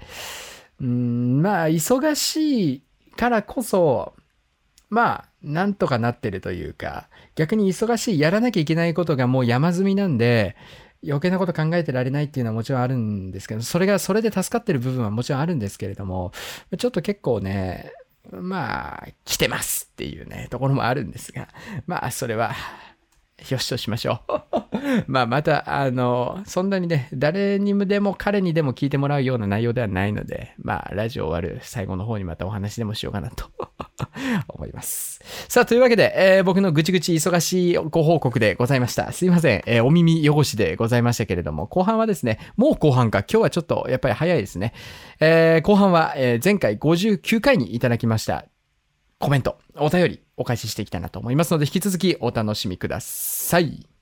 [0.81, 2.83] うん、まあ忙しい
[3.15, 4.13] からこそ、
[4.89, 10.55] まあ、なんとかなってるというか、逆に忙しい、やらなきゃいけないことがもう山積みなんで、
[11.05, 16.31] 余計なこと考えてられないっていうのはもちろんあるんですけど、それが、それで助かってる部分はもちろんあるんですけれども、
[16.77, 17.91] ちょっと結構ね、
[18.31, 21.47] まあ、来てますっていうね、ところもあるんですが、
[21.85, 22.53] まあ、それは、
[23.49, 24.47] よしとしましょう。
[25.07, 33.45] まあ、また、あの、そんなにね、誰にでも彼にでも聞いてもらうような内容ではないので、まあ、ラジオ終わる最後の方にまたお話でもしようかなと
[34.49, 35.21] 思います。
[35.47, 39.11] さあ、というわけで、えー、僕のぐちぐち忙しいご報告でございました。
[39.11, 44.73] すいません、えー、お耳汚しでございましたけれども、後半はですね、もう後半か、今日はちょっとやっぱり早いですね。
[45.19, 48.45] えー、後半は、え前回59回にいただきました、
[49.19, 53.96] コメント、お便り、お返ししていきたいなと思いますので、引き続きお楽しみください。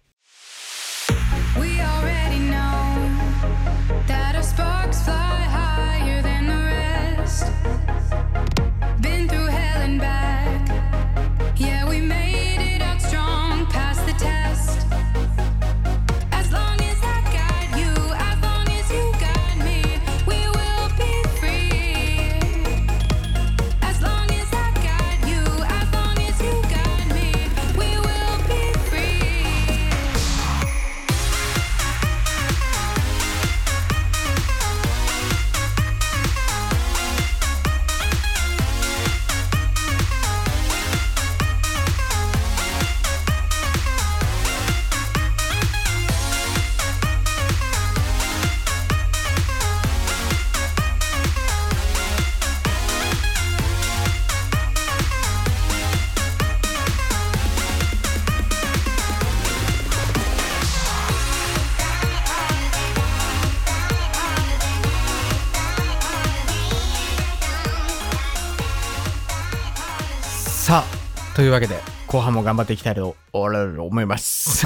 [70.66, 74.66] さあというわけで、後半も頑張っていきたいと思います。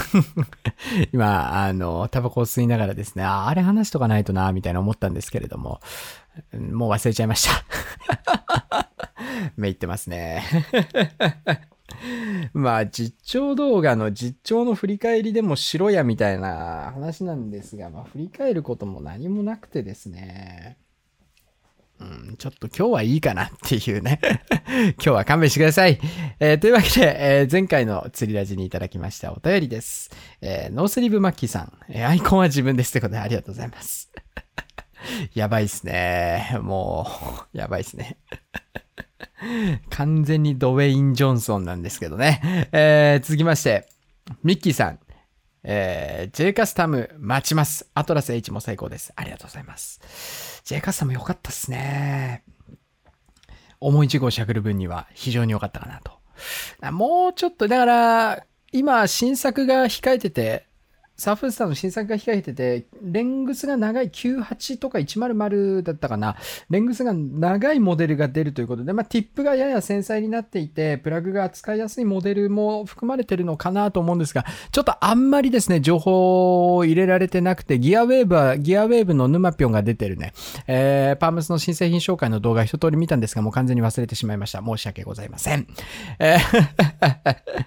[1.12, 5.82] 今、あの、タバコを吸いながらですね、ああれ話しとかないとな、みたいな思ったんですけれども、
[6.58, 8.88] もう忘れちゃいました。
[9.58, 10.46] めいってますね。
[12.54, 20.78] まあ、実況動画の実況の振り返りでもしろやみたいな話なんですが、まあ、振り返ることも何もなくてですね。
[22.00, 24.22] うん、ちょっと今日はいいかなっていうね
[24.70, 26.00] 今日は勘弁してください。
[26.40, 30.10] えー、というわけで、えー、前回の釣りラジにいただきましたお便りです。
[30.42, 34.12] えー、ノースリーブマッキーさん、えアイコンは自分ですってことでありがとうございます。
[35.34, 36.58] やばいっすね。
[36.62, 37.08] も
[37.54, 38.18] う、やばいっすね。
[39.90, 42.70] 完全にドウェイン・ジョンソンなんですけどね。
[42.72, 43.88] え続きまして、
[44.44, 45.00] ミッキーさん、
[45.64, 47.90] えー、J カスタム待ちます。
[47.94, 49.12] アトラス H も最高です。
[49.16, 50.00] ありがとうございます。
[50.70, 52.44] J カスタも良かったっすね。
[53.80, 56.92] 重い事故をしゃくる分には非常に良かったかなと。
[56.92, 60.68] もうちょっと、だから、今新作が控えてて、
[61.20, 66.38] サーフスターの新作が控えてて、レングスが長い98とか100だったかな。
[66.70, 80.34] レングスが長いモデルが出るということで、まあ、ティップがやや繊細になっていて、プラグが扱いやすいモデルも含まれてるのかなと思うんですが、ちょっとあんまりですね、情報を入れられてなくて、ギアウェーブは、ギアウェーブのヌマピョンが出てるね、
[80.68, 84.64] えー、パームスの新製品紹介の動画一通り見たんですが、もう完全に忘れてしまいました。
[84.66, 85.68] 申し訳ございません。
[86.20, 86.70] えー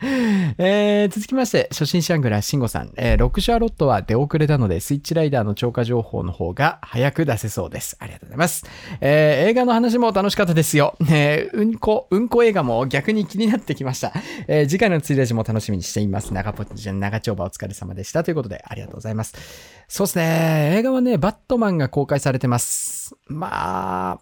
[0.59, 7.97] えー、続きまして、初心者アングラー、シンゴさん、えー、シャーロットは出遅れたので、スイッチライダーの超過情報の方が早く出せそうです。
[8.01, 8.65] ありがとうございます。
[9.01, 10.97] えー、映画の話も楽しかったですよ。
[11.11, 14.13] えー、うんこ、うんこ映画も逆に気になってきました。
[14.49, 16.33] えー、次回のツイレジも楽しみにしています。
[16.33, 18.25] 長ポチン、長丁場お疲れ様でした。
[18.25, 19.35] ということで、ありがとうございます。
[19.89, 20.77] そうですね。
[20.79, 23.15] 映画はね、バットマンが公開されてます。
[23.27, 24.21] まあ、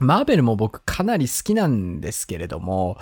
[0.00, 2.98] マーベルも僕かなり好きなんですけれども、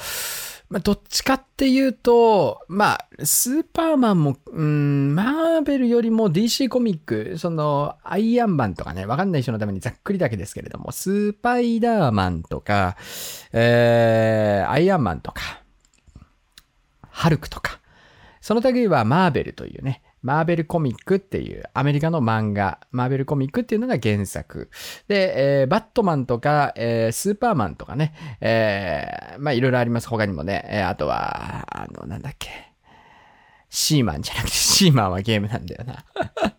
[0.69, 12.97] まあ、どっちかっていうと、まあ、スーパーマンも、うん、マーベルよりも DC コミック、その、アイアンマンとかね、わかんない人のためにざっくりだけですけれども、スーパイダーマンとか、
[13.53, 15.63] えー、アイアンマンとか、
[17.11, 17.79] ハルクとか、
[18.41, 24.71] その類はマーベルというね、マーベルコミックっていうアメリカの漫画、マーベルコミックっていうのが原作。
[25.07, 30.09] で、えー、バットマンとか、えー、スーパーマンとかね、えー、まあいろいろあります。
[30.09, 32.51] 他にもね、えー、あとは、あの、なんだっけ。
[33.71, 36.05] シーマンじゃなくて、シーマンはゲームなんだよな。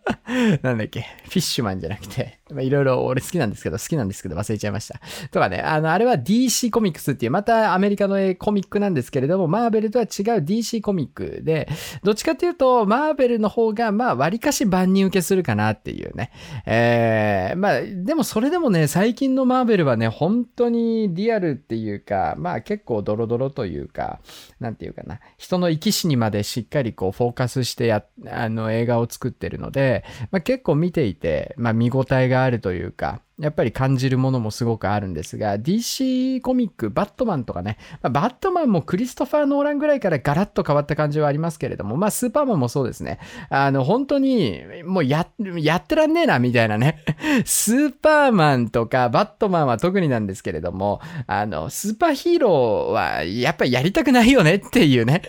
[0.62, 1.02] なんだっけ。
[1.24, 5.00] フィッシュマンじゃなくて、まあ、いろいろ俺好きなんですけど、好きなんですけど忘れちゃいました。
[5.30, 10.08] とかね、あの、あれは DC コミックスっていう、またアメリカのコミックなんですけれども、マーベルとは違う
[10.44, 11.68] DC コミックで、
[12.02, 16.30] どっちかっていうと、マーベルの方が、まあ、割かし万人受けするかなっていうね。
[16.66, 24.20] えー、まあ、でもそれでもね、最近のマーベルはね、本当にリアルっていうか、まあ結構ドロドロというか、
[24.60, 43.20] なんていうかな、人の生き死にまでしっかりこうフォーカスしてや、あの映画を作ってるので、まあ結構見ていて、まあ見応えががあるというか、やっぱり感じるものもすごくあるんですが、DC コミック、バットマンとかね、まあ、バットマンもクリストファー・ノーランぐらいからガラッと変わった感じはありますけれども、まあスーパーマンもそうですね。
[43.48, 47.04] あの、本当に、もうや、やってらんねえな、みたいなね。
[47.46, 55.22] スーパーマンとかバットマンは特になんですけれども、あの、スーパーヒーローはやっぱりやりたくないよねっていうね。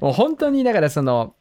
[0.00, 1.34] もう本当に、だからその、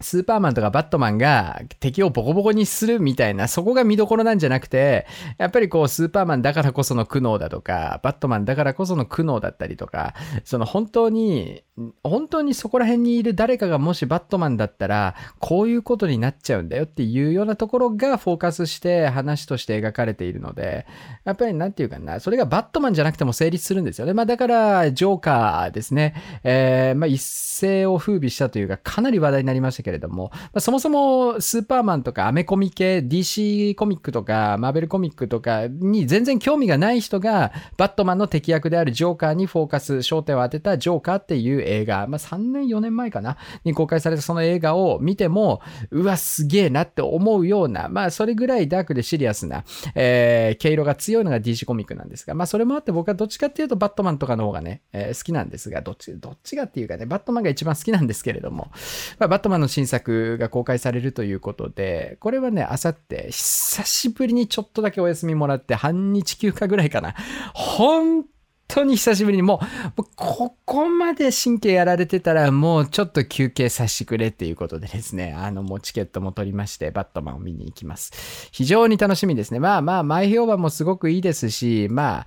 [0.00, 5.06] スーパーマンとかバットマンが敵をボコボコにするみたいな、そこが見どころなんじゃなくて、
[5.38, 11.62] やっぱりこう、スーパーマンだからこその苦悩だとか、バットマンだからこその苦悩だったりとか、その本当に、
[12.02, 20.86] 本当にそこら辺にいる誰かがもしバットマンだったら、こういうことになっちゃうんだよっていうようなところがフォーカスして話として描かれているので、
[21.24, 24.14] やっぱりなんていうかな、それがバットマンじゃなくても成立するんですよね。
[24.14, 26.14] まあだから、ジョーカーですね。
[26.44, 58.70] えー、まあ一世を風靡したというか、かなり話題になりましたけれども、ま、そもそもスーパーマンとかアメコミ系、DC コミックとかマーベルコミックとかに全然興味がない人が、バットマンの敵役であるジョーカーにフォーカス、焦点を当てたジョーカーっていう映画、まあ、3年4年前かな、に公開されたその映画を見ても、うわ、すげえなって思うような、まあ、それぐらいダークでシリアスな、えー、毛色が強いのが DC コミックなんですが、まあ、それもあって僕はどっちかっていうとバットマンとかの方がね、えー、好きなんですが、どっち、どっちがっていうかね、バットマンが一番好きなんですけれども、
[59.18, 67.14] まあ、バットマンの新作が公開されるということで、これはね、あさって、久しぶりにちょっとだけお休みもらって、半日休暇ぐらいかな。
[67.54, 68.24] 本
[68.68, 69.60] 当に久しぶりにも
[69.96, 78.48] う、ここまで神経やられてたら、もうちょっと休憩させてくれっていうことでですね、あの、もうチケットも取りまして、バットマンを見に行きます。
[78.52, 79.60] 非常に楽しみですね。
[79.60, 82.26] まあまあ、前評判もすごくいいですし、まあ、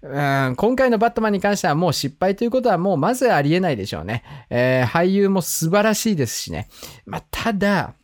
[0.00, 4.22] うん今回のバットマンに関してはもう失敗ということはもうまずありえないでしょうね。
[4.48, 6.68] えー、俳優も素晴らしいですしね。
[7.04, 7.94] まあ、ただ、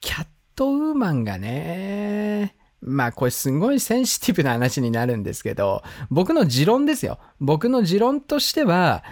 [0.00, 7.18] キャットウーマンがね、まあこれすごいセンシティブな話になるんですけど、僕の持論ですよ。
[7.40, 9.04] 僕の持論としては、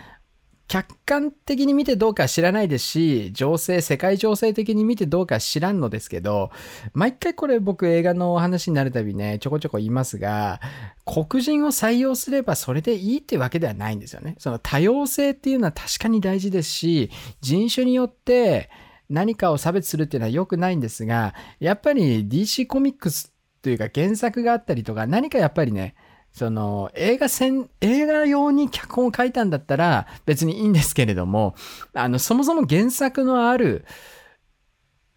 [0.70, 6.52] 客観的に見てどうか知らないですし、情勢、世界情勢的に見てどうか知らんのですけど、
[6.92, 10.60] 毎回これ僕映画のお話になるたびね、ちょこちょこ言いますが、
[11.04, 14.36] 黒人を採用すればそれでいいってわけではないんですよね。
[14.38, 18.70] その多様性っていうのは確かに大事ですし、人種によって
[19.08, 23.29] 何かを差別するっていうのは良くないんですが、やっぱり DC コミックス
[23.62, 25.94] というか原作があったりとか、何かやっぱりね、
[26.32, 31.54] その映画戦、映画用に脚本を書いたんだったら別にいいんですけれども、
[31.92, 33.84] あの、そもそも原作のある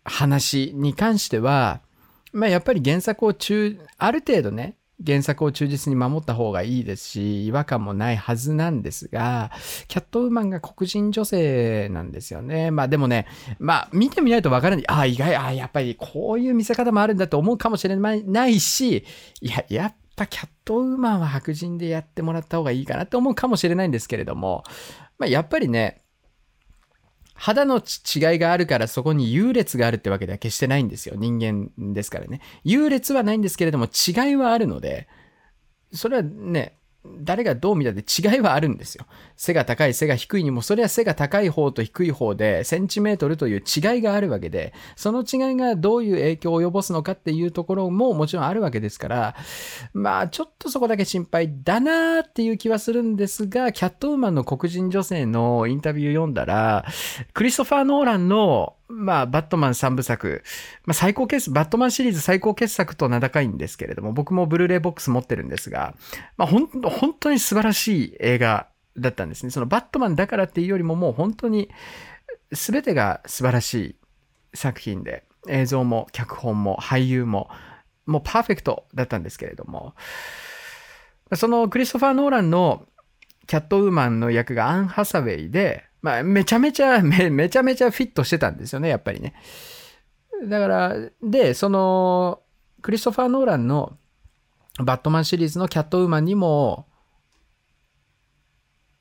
[0.04, 1.82] 話に関しては、
[2.32, 4.76] まあやっぱり原作を中、ある程度ね、
[5.06, 9.52] 原作を忠実に守った方がいいですし、違和感もないはずなんですが、
[9.88, 12.72] キャットウーマンが黒人女性なんですよね。
[12.72, 13.28] まあでもね、
[13.60, 14.86] まあ見てみないとわからない。
[14.88, 18.14] ああ、意外、ああ、やっぱりこういう見せ方もあるんだと思うかもしれな
[18.48, 19.04] いし、
[19.42, 24.64] いや、やっぱキャットウーマンは白人でやってもらった方がいいかなって思うかもしれないんですけれども、
[25.18, 26.03] まあ、やっぱりね、
[27.34, 31.16] 肌の違いがあるからそこに優劣があるってわけでは決してないんですよ。
[31.18, 32.42] 人間ですからね。
[32.64, 35.08] 優劣はないんですけれども違いはあるので、
[35.92, 39.06] それはね、誰がどう見たって違いはあるんですよ。
[39.36, 49.36] 背が高い、背が低いにも、それは背が高い方と低い方で、センチメートルという違いがあるわけで、その違いがどういう影響を及ぼすのかっていうところももちろんあるわけですから、
[49.94, 56.86] まあ、ちょっとそこだけ心配だなーっていう気はするんですが、キャットウーマンの黒人女性のインタビュー読んだら、
[57.34, 60.44] クリストファー・ノーランのまあ、バットマン3部作、
[60.86, 65.96] まあ、最高傑作、バットマンシリーズ最高傑作と名高いんですけれども、僕もブルーレイボックス持ってるんですが、
[66.38, 69.50] まあ、ほん、本当に素晴らしい映画だったんですね。
[69.50, 71.70] そのバットマンだからっていうよりももう本当に
[72.52, 73.96] 全てが素晴らしい
[74.54, 77.50] 作品で、映像も脚本も俳優も、
[78.06, 79.94] もうパーフェクトだったんですけれども、
[81.36, 82.86] そのクリストファー・ノーランの
[83.48, 89.34] キャットウーマンの役がアン・ハサウェイで、まあ、めちゃめちゃ め、めちゃめちゃフィットしてたんですよね、やっぱりね。
[90.46, 92.42] だから、で、その、
[92.82, 93.98] クリストファー・ノーランの
[94.80, 96.88] バットマンシリーズのキャットウーマンにも、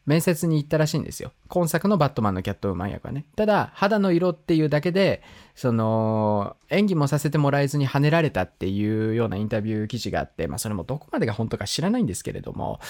[0.04, 1.32] 面接に行ったらしいんですよ。
[1.48, 3.24] 今作のバットマンのキャットウーマン役はね。
[3.36, 5.22] ただ、肌の色っていうだけで、
[5.54, 12.80] その、演技もさせてもらえずに跳ねられたっていうようなインタビュー記事があって、まあそれもどこまでが本当か知らないんですけれども、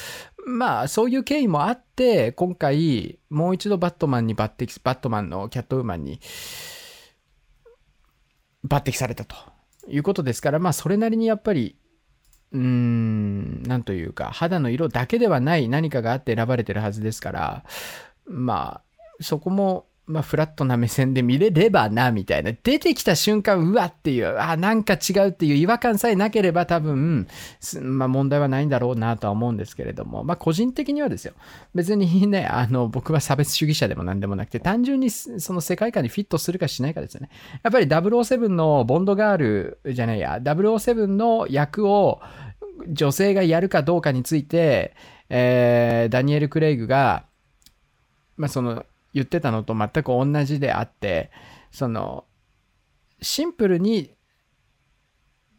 [0.46, 6.20] まあそういう経緯もあって、今回、もう一度バットマンに抜擢、バットマンのキャットウーマンに
[8.66, 9.36] 抜擢されたと
[9.86, 11.76] いうことですから、まあそれなりにやっぱり
[12.52, 17.64] うーん、なんというか、肌の色だけではない何かがあって選ばれてるはずですから、
[18.26, 22.52] まあ、そこも、まあ、フラットな目線で見れればな、みたいな。
[22.62, 27.26] 出てきた瞬間、うわっていう、あ、なんか違うっていう違和感さえなければ多分、
[27.80, 31.32] まあ問題はないんだろうなとは思うんですけれども、まあ個人的にはですよ。
[31.74, 37.30] 別にね、あの、僕は差別主義者でも何でもなくて、単純にその世界観にフィットするかしないかですよね。
[37.62, 42.20] やっぱり007のボンドガールじゃないや、007の役を
[42.86, 44.94] 女性がやるかどうかについて、
[45.30, 47.24] えー、ダニエル・クレイグが、
[48.36, 48.84] まあ、その
[49.14, 51.30] 言ってたのと全く同じであって
[51.70, 52.24] その
[53.20, 54.14] シンプルに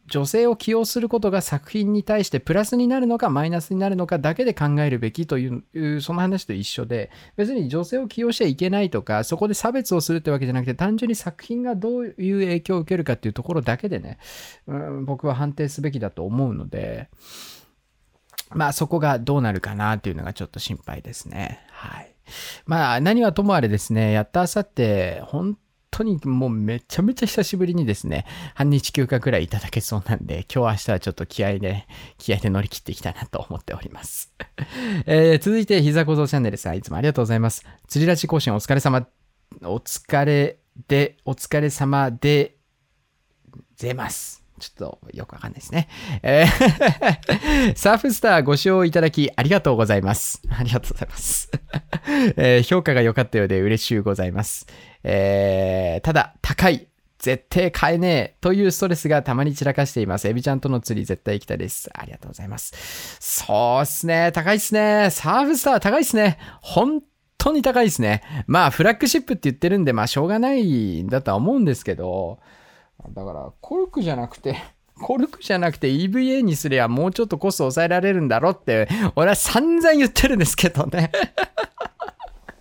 [0.06, 14.18] 女性を起用することが作品に対してプラスになるのかマイナスになるのかだけで考えるべきというその話と一緒で別に女性を起用しちゃいけないとかそこで差別をするってわけじゃなくて単純に作品がどういう影響を受けるかっていうところだけでね、
[14.66, 17.08] うん、僕は判定すべきだと思うので
[18.50, 21.60] まあそこがどうなるかなっていうのがちょっと心配ですね。
[21.70, 22.13] はい。
[22.66, 25.56] まあ何はともあれですねやったあさって本
[25.94, 31.86] 当にもうめちゃめちゃ久しぶりにですね、半日休暇くらいいただけそうなんで、今日明日はちょっと気合で、
[32.18, 34.34] 気合で乗り切っていきたいなと思っております。
[35.06, 37.64] えー、続いて、膝小僧チャンネルさん、いつもありがとうございます。
[37.86, 39.06] 釣りラジ更新お疲れ様、
[39.62, 40.58] お疲れ
[40.88, 42.56] で、お疲れ様で、
[43.76, 44.43] ぜます。
[44.64, 45.88] ちょっとよくわかんないですね。
[46.22, 50.42] えー サーフスターご視聴いただきありがとうございます。
[50.50, 51.50] ありがとうございます。
[52.36, 54.66] えー、評価が良かったようで嬉しゅうございます。
[55.02, 56.88] えー、ただ、高い。
[57.18, 60.28] 絶対買えねえというストレスがたまに散らかしています。
[60.28, 61.88] エビちゃんとの釣り絶対行きたいです。
[61.94, 62.74] ありがとうございます。
[63.18, 64.30] そうっすね。
[64.32, 65.08] 高いっすね。
[65.10, 66.38] サーフスター高いっすね。
[66.60, 67.02] 本
[67.38, 68.22] 当に高いっすね。
[68.46, 72.40] まあ、フラッグシップって言ってるんで、まあ、しょうがないんだとは思うんですけど、
[73.10, 74.56] だから、コルクじゃなくて、
[75.00, 81.10] コルクじゃなくて EVA にすりゃもうちょっとコスト抑えられるんだろうって、俺は散々言ってるんですけどね。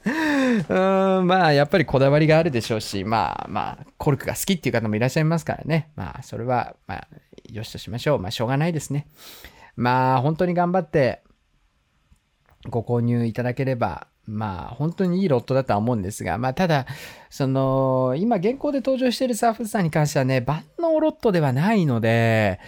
[0.70, 0.74] う
[1.22, 5.92] んまあやっぱりこだわりがあるでしょうしまあまあコルクが好きっていう方もいらっしゃいますからね。
[5.96, 7.08] まあそれはまあ
[7.50, 8.20] よしとしましょう。
[8.20, 9.08] まあしょうがないですね。
[9.76, 11.24] まあ本当に頑張って
[12.70, 16.86] ご購入いただければまあ本当にいいロットだとは思うんですが、まあただ、
[17.30, 22.60] その、今現行で登場しているサーフスターに関してはね、万能ロットではないので、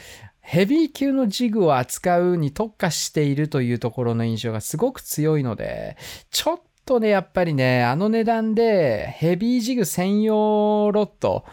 [0.42, 5.98] ヘビー級のジグを扱うに特化しているというところの印象がすごく強いので、
[6.30, 11.46] ちょっとね、やっぱりね、あの値段でヘビージグ専用ロット、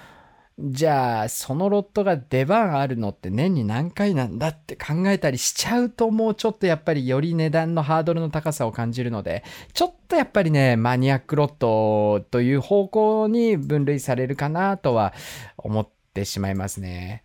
[0.59, 15.14] じゃあ、そのロットが出番あるのって年に何回なんだって考えたりしちゃうともうちょっとやっぱりより値段のハードルの高さを感じるので、ちょっとやっぱりね、マニアックロットという方向に分類されるかなとは
[15.57, 17.24] 思ってしまいますね。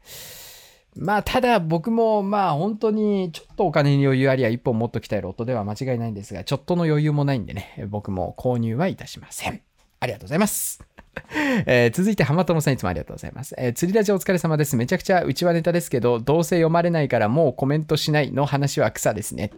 [0.95, 9.61] まあ、ただ僕もまあ本当にちょっとお金に余裕ありゃ一本持っときたいロットでは間違いないんですが、ちょっとの余裕もないんでね、僕も購入はいたしません。
[9.99, 10.96] ありがとうございます。
[11.65, 13.55] えー、続いて、浜友さんいつもありがとうございます。
[13.57, 14.75] えー、釣りラジお疲れ様です。
[14.75, 19.51] めちゃくちゃうちはネタですけど、どうせ読まれないからもうコメントしないの話は草ですね。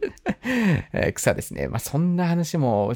[0.93, 1.67] えー、草ですね。
[1.67, 2.93] まあ、そんな話も、もう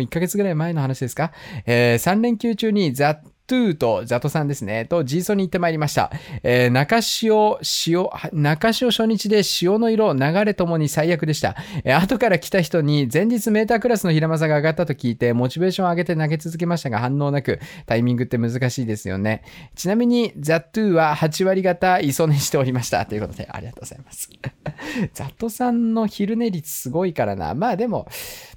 [0.00, 1.32] 1ヶ月ぐらい前の話ですか？
[1.66, 3.20] えー、3連休中にザ
[3.52, 6.10] トゥーとザトさんですね、とジーソに行ってまいりました。
[6.42, 11.54] えー、中潮、潮、中潮初日で潮の色、流れともに最悪でした。
[11.84, 19.42] えー、後から来た人に前日メータークラスの平正が上がったと聞いて、モチベーションを上げて投げ続けましたが反応なく、タイミングって難しいですよね。
[19.74, 23.04] ちなみに、ザトゥーは8割方磯寝しておりました。
[23.04, 24.30] ということで、ありがとうございます。
[25.12, 27.52] ザトさんの昼寝率すごいからな。
[27.52, 28.08] まあでも、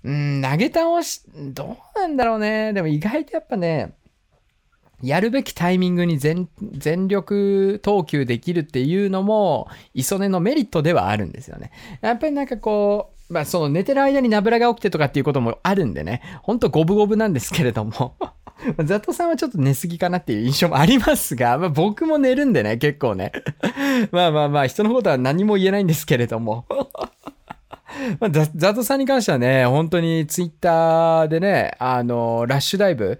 [0.05, 2.71] うん、投げ倒し、どうなんだろうね。
[2.71, 3.93] でも意外とやっぱね、
[5.01, 6.47] やるべきタイミングに全
[7.07, 11.71] 力投球できるっていうのも、磯根のメリットではあるんですよね。
[12.01, 18.15] やっぱりなんかこう、まあその寝てる間にナブラが起きてとかっていうこともあるんでね、ほんと五分五分なんですけれども。
[18.85, 23.31] ザトさんはちょっと寝すぎかなっていう印象もありますが、まあ、僕も寝るんでね、結構ね。
[24.11, 26.65] まあまあまあ、人のことは何も言えないんですけれども。
[28.19, 33.19] まあ、ザトさんに関してはね、本当にツイッターでね、あの、ラッシュダイブ、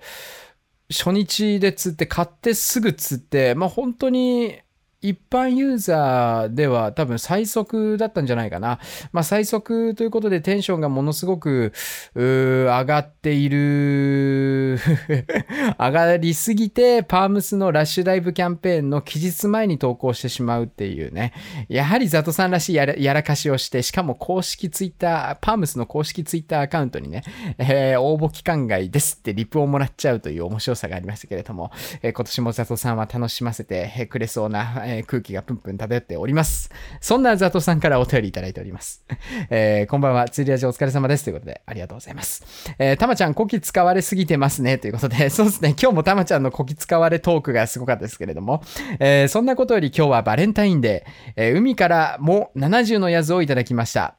[0.89, 4.61] 初日で釣って買ってすぐ釣って、まあ本当に
[5.01, 8.79] 一般ユーザーでは多分最速だったんじゃないかな。
[9.11, 11.73] まあ最速ということでテンションがものすごく
[12.15, 14.79] 上がっている
[15.79, 21.33] 上がりすぎてパームスのラッシュダイブキャンペーンの期日前に投稿してしまうっていうね。
[21.69, 27.23] やはりザトさんらしいやらやらかしをして、しかも公式ツイッター、パームスの公式ツイッターアカウントにね、
[27.57, 31.71] えー、応募期間外ですってリプをもらっちゃうという面白さがありましたけれども、
[32.01, 36.69] えー、今年もザトさんは楽しませてくれそうな、えー、空気がプンプン漂っております。
[37.01, 39.03] そんなザトさんからお便りいただいております。
[39.49, 41.23] えー、こんばんは、釣り味お疲れ様です。
[41.23, 42.43] ということで、ありがとうございます。
[42.77, 44.77] えー、たまちゃん、こき使われすぎてますね。
[44.77, 48.63] ということで、 そうですね、今日もたまちゃんのこき使われトークがすごかったですけれども、
[48.99, 54.15] えー、そんなことより今日はバレンタインデー、えー、海からも70のやつをいただきました。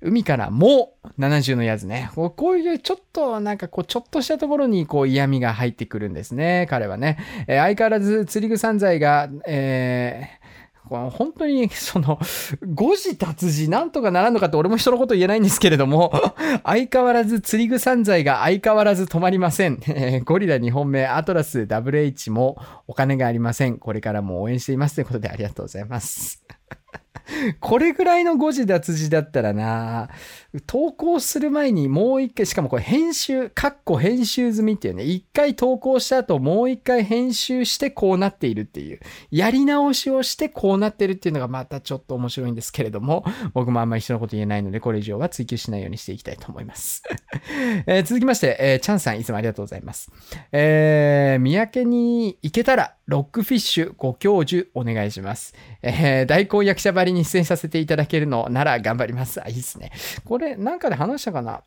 [0.00, 2.10] 海からも70のやつね。
[2.14, 6.66] こういうちょっとなんかこうちょっとしたところにこう嫌味が入ってくるんですね。
[6.68, 7.18] 彼はね。
[7.48, 10.46] えー、相変わらず釣り具散財が、えー
[10.88, 12.18] 本当に、その、
[12.74, 16.12] 誤字脱字なんとかならんのかって俺も人のこと言えないんですけれども、
[16.64, 19.80] 相変わらず釣り具散財が相変わらず止まりません。
[20.24, 23.78] ゴリラ2本目、アトラス WH もお金がありません。
[23.78, 26.44] これからも応援していますということでありがとうございます。
[27.60, 30.08] これぐらいの誤字脱字だったらな、
[30.66, 47.02] 投稿する前にもう一回、しかもこれ編集、カッコ編集済みっていうね、一回投稿した後もう一回編集してこうなっているっていう、やり直しをしてこうなってるっていうのがまたちょっと面白いんですけれども、僕もあんまり人のこと言えないので、これ以上は追求しないようにしていきたいと思います。
[47.86, 50.10] え、続きまして、えー、チャンさんいつもありがとうございます。
[50.52, 55.54] えー、三宅に行けたら、ロックフィッシュご教授お願いします。
[55.82, 59.42] えー、大根役者ばりに出演させていただけるのなら頑張ります。
[59.42, 59.92] あ、いいっすね。
[60.24, 61.62] これ、なんかで話したかな？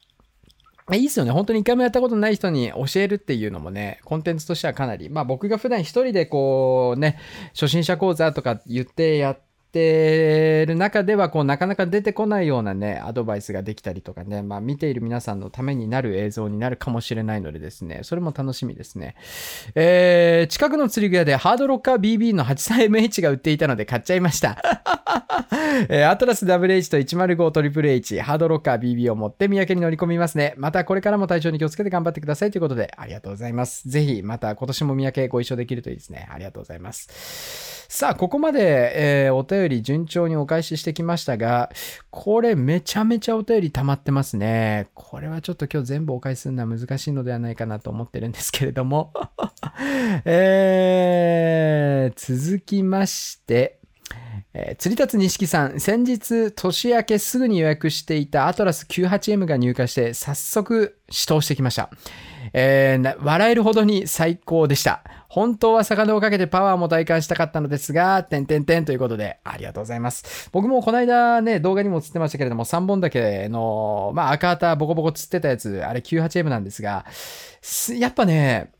[0.91, 1.31] いいっすよね。
[1.31, 7.19] 本当に一回もやったことない人に教えるっていうのもね、コンテンツとしてはかなり、まあ僕が普段一人でこうね、
[7.53, 19.15] 初心者講座とか言ってやってってる中ではこうなかなか出てこないようなねアドバイスができたりとかね、まあ、見ている皆さんのためになる映像になるかもしれないのでですねそれも楽しみですね、
[19.75, 24.59] えー、近くの釣り具屋でハードロッカー BB の 83MH が売っていたので買っちゃいました。
[25.89, 30.53] えー、アトラス WH と 105HHH ハードロッカー BB を持って三宅に乗り込みますね。
[30.57, 33.87] またこれからも体調に気をつけて頑張ってくださいということでありがとうございます。
[33.89, 36.27] ぜひまた今年も三宅ご一緒できるといいですね。
[36.31, 37.79] ありがとうございます。
[37.91, 41.71] さあ、ここまで、えー、お便り順調にお返ししてきましたが、
[42.09, 44.87] これめちゃめちゃお便り溜まってますね。
[44.93, 49.13] これはちょっと今日全部お返しするのは難しいのではないかなと思ってるんですけれども。
[50.25, 53.79] えー、続きまして、
[54.53, 61.89] えー、釣り立つ錦さん、先日年明けすぐに予約していたアトラス 98M が入荷して早速試投してきました。
[62.53, 65.03] えー、笑えるほどに最高でした。
[65.29, 70.49] 本当は魚をかけてパワーも体感したかったのですが、てんてんてんということで、ありがとうございます。
[70.51, 77.05] 僕もこの間ね、動画にも映ってましたけれども、3本だけの、まあ赤旗ボコボコ釣ってたやつ、あれ 98M なんですが、
[77.97, 78.71] やっぱね、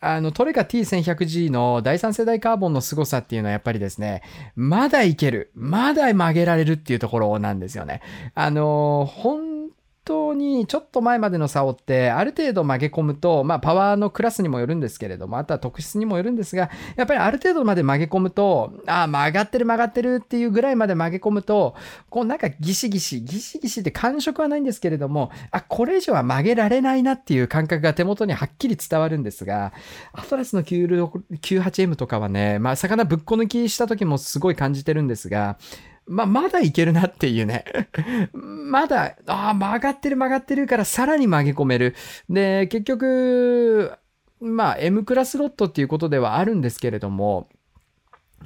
[0.00, 4.22] あの、トレカ T1100G の第3世代カーボンの凄さっていうのはやっぱりですね、
[4.56, 5.52] まだいける。
[5.54, 8.02] まだ曲げられるっていうところなんですよね。
[8.34, 9.70] あの、本
[10.04, 21.74] 当にちょっと前までの差をってある程度曲げ込むと、まあ、パワーのクラスにもよるんですけれどもあとは特質にもよるんですがやっぱりある程度まで曲げ込むとああ曲がってる曲がってるっていうぐらいまで曲げ込むと
[22.10, 29.72] こうなんかギシギシギシギシって感触はないんですけれどもあこれ以上は曲げられないなっていう感覚が手元にはっきり伝わるんですが
[30.12, 35.58] アトラスの 98M とかはね、まあ、魚ぶっこ抜きした時もすごい感じてるんですが
[36.06, 37.64] ま、まだいけるなっていうね。
[38.32, 41.94] まだ、ああ、曲がってる曲がってるからさらに曲げ込める。
[42.28, 43.92] で、結局、
[44.40, 47.48] まあ、M クラスロットっていうことではあるんですけれども、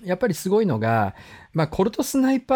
[0.05, 1.15] やっぱりすごいのが、
[1.55, 2.55] まあ、コルトスナイパ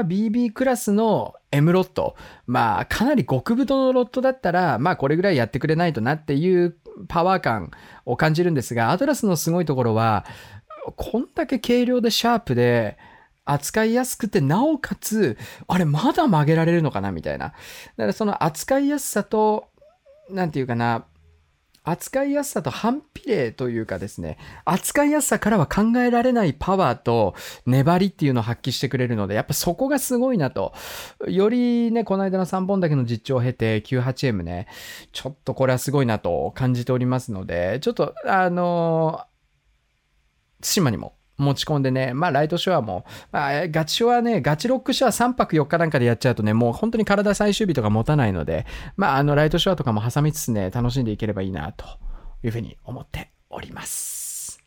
[0.00, 2.16] ー BB クラスの M ロット。
[2.46, 6.76] まあ、かなり極太のロットだったら、まあ、これぐらいやってくれないとなっていう
[7.08, 7.70] パワー感
[8.04, 10.24] を感じるんですが、アトラスのすごいところは、
[10.96, 12.98] こんだけ軽量でシャープで、
[13.44, 15.36] 扱いやすくて、なおかつ、
[15.66, 17.48] あれ、まだ曲げられるのかなみたいな。
[17.48, 19.68] だからその扱いやすさと、
[20.30, 21.04] なんていうかな、
[21.86, 27.34] 扱いやすさと反比例というかですね、扱いやすさからは考えられないパワーと
[27.66, 30.72] 粘りっていうのを発揮してくれるので、やっぱそこがすごいなと。
[31.28, 34.66] よりね、この間の3本だけの実調を経て 98M ね、
[35.12, 39.20] ちょっとこれはすごいなと感じておりますので、ちょっと、あの
[40.62, 48.66] 対馬にも持ち込んでね、まあ、ライトショアも、まあ、ガチショアね、ガチロックショア3泊4日なんかでやっちゃうとね、もう本当に体最終日とか持たないので、
[48.96, 51.86] まあ、あの、ライトショアとかも挟みつつね、楽しんでいければいいな、と
[52.42, 54.60] いうふうに思っております。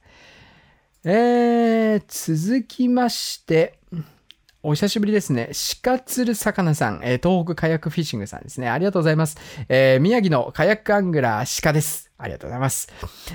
[1.03, 3.80] えー、続きまして、
[4.63, 5.51] お久しぶりですね。
[5.82, 8.68] 鹿釣る魚さん、えー東北カヤックフィッシングさんですね。
[8.68, 9.38] ありがとうございます。
[9.70, 12.07] えー宮城のカヤックアングラー鹿です。
[12.18, 12.89] ありがとうございます。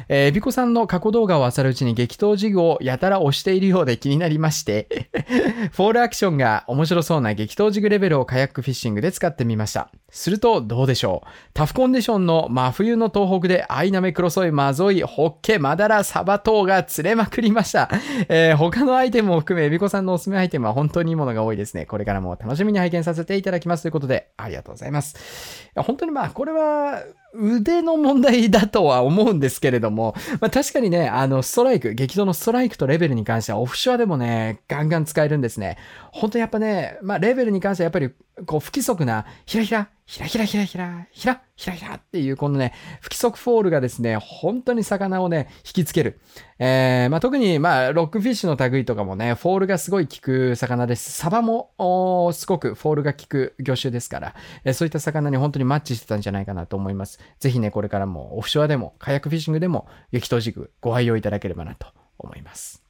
[0.09, 5.09] えー、エビコさんの過去動画を漁るうちに激闘事具をやたら押しているようで気になりまして、
[5.73, 9.91] フォールアクションが面白そうな激闘ジグレベルをカヤックフィッシングで使ってみました。
[10.11, 17.89] するとどうでしょうタフコンディションの真冬の東北でアイナメクロソイマゾイホッケマダラサバ等が釣れまくりました。
[18.29, 21.87] えー他のアイテムを含めエビコさんのおすすめアイテムは本当にいいものが多いですね。
[21.87, 25.71] これからも楽しみに拝見させていただきますということでありがとうございます。
[25.77, 27.03] 本当にまあこれは
[27.35, 35.79] 腕の問題だとは思うんですけれども、まあ、確かにね、あの、ストライク、激動のストライクとレベルに関してはオフショアでもね、ガンガン使えるんですね。
[36.13, 38.11] 本当やっぱね、まあ、レベルに関してはやっぱり、
[38.45, 46.21] こう、不規則な、ひらひら、ひらひらひらひら、ひら、ひらひらっていう、このね、不規則フォールがですね、本当に魚をね、引きつける。
[46.59, 51.11] えー、まあ、特に、まあ、ロックフィッシュの類とかもね、フォールがすごい効く魚です。
[51.13, 54.35] サバも、すごくフォールが効く魚種ですから、
[54.65, 57.21] えーそういった魚に本当にマッチしてたんじゃないかなと思います。
[57.41, 61.87] ぜひね、これからもオフショアでも、カヤックフィッシングでも、激闘軸ご愛用いただければなと
[62.19, 62.85] 思います。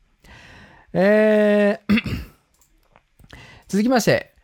[0.92, 2.31] えー
[3.72, 4.34] 続きまして、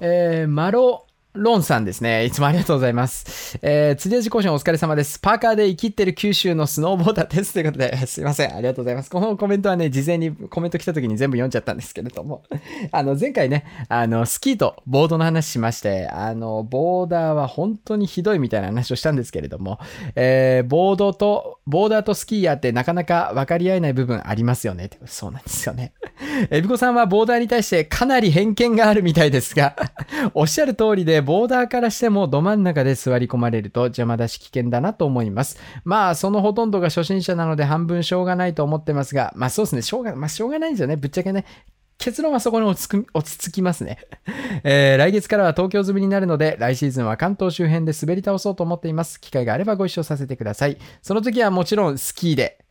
[0.00, 2.26] えー、マロロンさんですね。
[2.26, 3.58] いつもありがとうございます。
[3.62, 5.18] えー、釣りラジ更新お疲れ様です。
[5.18, 7.54] パーカーでイキってる九州のスノーボーダーです。
[7.54, 8.54] ということで、すいません。
[8.54, 9.08] ありがとうございます。
[9.08, 12.42] このコメントはね、事前にコメント来た時に全部読んじゃったんですけれども、
[12.92, 19.78] あの、前回ね、あの、スキーとボードの話しまして、あの、ボーダーは本当にひどいみたいな話をしたんですけれども、
[20.14, 24.90] えー、ボードと、ボーダーとスキーヤーってなかなか分かり合えない部分ありますよね。
[25.06, 25.94] そうなんですよね。
[26.50, 29.76] えびこさんはボーダーに対してかなり偏見があるみたいですが、
[30.34, 35.58] おっしゃる通りで、ボーダーからしてもど真ん中で座り込まれると邪魔だし危険だなと思います。
[35.84, 40.96] まあ、そのほとんどが初心者なので半分しょうがないと思ってますが、まあそうですね、しょうが、まあしょうがないんですよね。
[40.96, 41.44] ぶっちゃけね。
[41.98, 43.98] 結論はそこに落ち着落ち着きますね。
[44.64, 49.20] えー来月からは東京済みになるので、来シーズンは関東周辺で滑り倒そうと思っています。
[49.20, 50.78] 機会があればご一緒させてください。
[51.00, 52.61] その時はもちろんスキーで、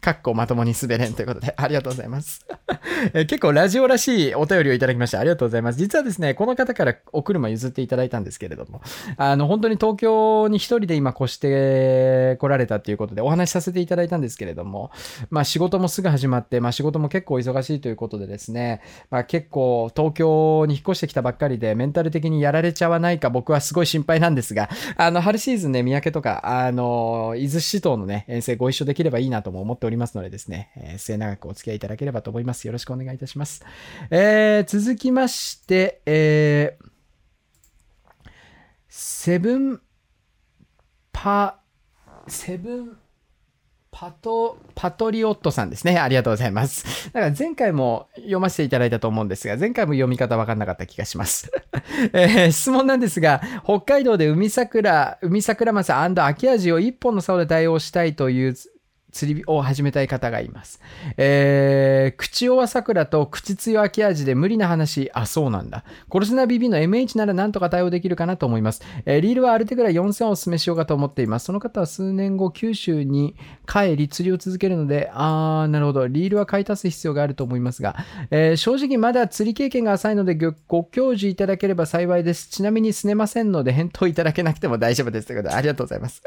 [0.00, 2.46] かっこまともに滑れんということで、ありがとうございます。
[3.14, 5.78] え結構ラジオらしいお便りをいただきましてありがとうございます。
[5.78, 8.82] 実はですね、この方からお車譲っていただいたんですけれども、
[9.16, 14.90] あの、本当に東京に一人で今越して来られたっていうことでお話しさせていただいたんですけれども、
[15.30, 18.80] まあ仕事もすぐ始まって、まあ仕事も結構忙しいということでですね、
[19.10, 32.66] まあ結構東京に引っ越してきたばっかりでメンタル的にやられちゃわないか僕はすごい心配なんですが、あの、春シーズンね、三宅とか、あの、伊豆七島のね、遠征ご一緒できればいいなとも思っておりますおりますのでですね、えー末永くお付き合いいただければと思います。
[32.66, 33.64] よろしくお願いいたします。
[34.10, 36.90] えー続きまして、えー
[38.88, 39.80] セブン
[41.12, 41.60] パ、
[42.26, 42.96] セブン
[43.92, 45.98] パト、パトリオットさんですね。
[45.98, 47.10] ありがとうございます。
[47.12, 51.50] だから前回も読ませていただいたと思うんですが、前回も読み方わかんなかった気がします。
[52.12, 58.54] えー質問なんですが、北海道で海桜、海桜マサ秋味を一本の竿で対応したいという
[59.10, 60.80] 釣りを始めたい方がいます。
[61.16, 65.84] えー、口弱桜と口強秋味で無理な話、あ、そうなんだ。
[66.08, 68.82] コルスナ BB の MH ならなんとか対応できるかなと思います。
[69.06, 71.44] えーリールはある程度ら4000をお勧めしようかと思っています。
[71.44, 73.34] その方は数年後、九州に
[73.66, 76.08] 帰り釣りを続けるので、あー、なるほど。
[76.08, 77.96] リールは買い足す必要があると思いますが、
[78.30, 82.48] えー正直まだ釣り経験が浅いのでごご教授いただければ幸いです。
[82.48, 85.26] ちなみにすねませんので返答いただけなくても大丈夫です。
[85.26, 86.22] ということで、ありがとうございます。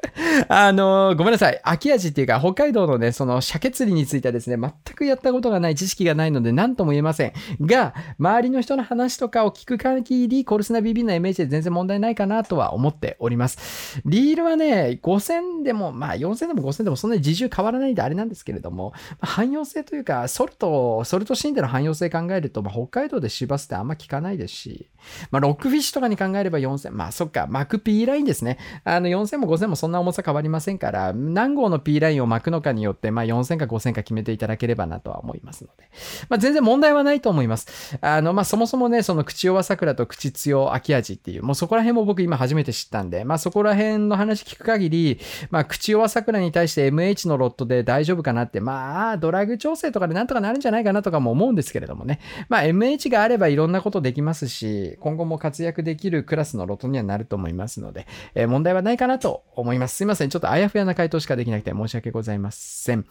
[0.48, 1.60] あのーごめんなさい。
[1.64, 7.34] 秋味っていうか、北海道のね、その鮭釣りについてはですね、全くやったことがない知識がないので何とも言えません。
[7.62, 14.02] が、周りの人の話とかを聞く限り、コルスナ BB の MH で全然問題ないかなとは思っております。
[14.06, 24.90] リールはね、5000でも、まあ4000でも5000でもそんなに自重変わらないんであれなんですけれども、汎用性というか、ソルト、ソルトシーンでの汎用性考えると、まあ、北海道で芝すってあんま効かないですし、
[25.32, 28.58] まあ、ロックフィッシュとかに考えれば4000、まあ、そっか、巻く P ラインですね。
[28.84, 35.90] あの、4000も5000もそんな重さ変わりませんから、何号の P ラインを巻くのかによって、まあ、4000か5000か決めていただければなとは思いますので、
[36.30, 37.98] まあ、全然問題はないと思います。
[38.02, 45.20] あの、まあ、そもそもね、その口弱桜と口強秋味っていう、もうそこら辺も僕今初めて知ったんで、まあ、そこら辺の話聞く限り、
[45.52, 52.20] まあ、口弱桜に対して MH のロットで大丈夫かなって、まあ、ドラッグ調整とかでなんとかなるんじゃないかなとかも思うんですけれどもね。
[52.48, 59.96] まあ、MH があればいろんなことできますし、今後も活躍できるクラスのロットにはなると思いますので、えー問題はないかなと思います。
[59.96, 60.30] すいません。
[60.30, 62.53] ちょっとあやふやな回答しかできなくて申し訳ございません。
[62.54, 63.06] せん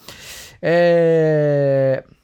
[0.61, 2.23] えー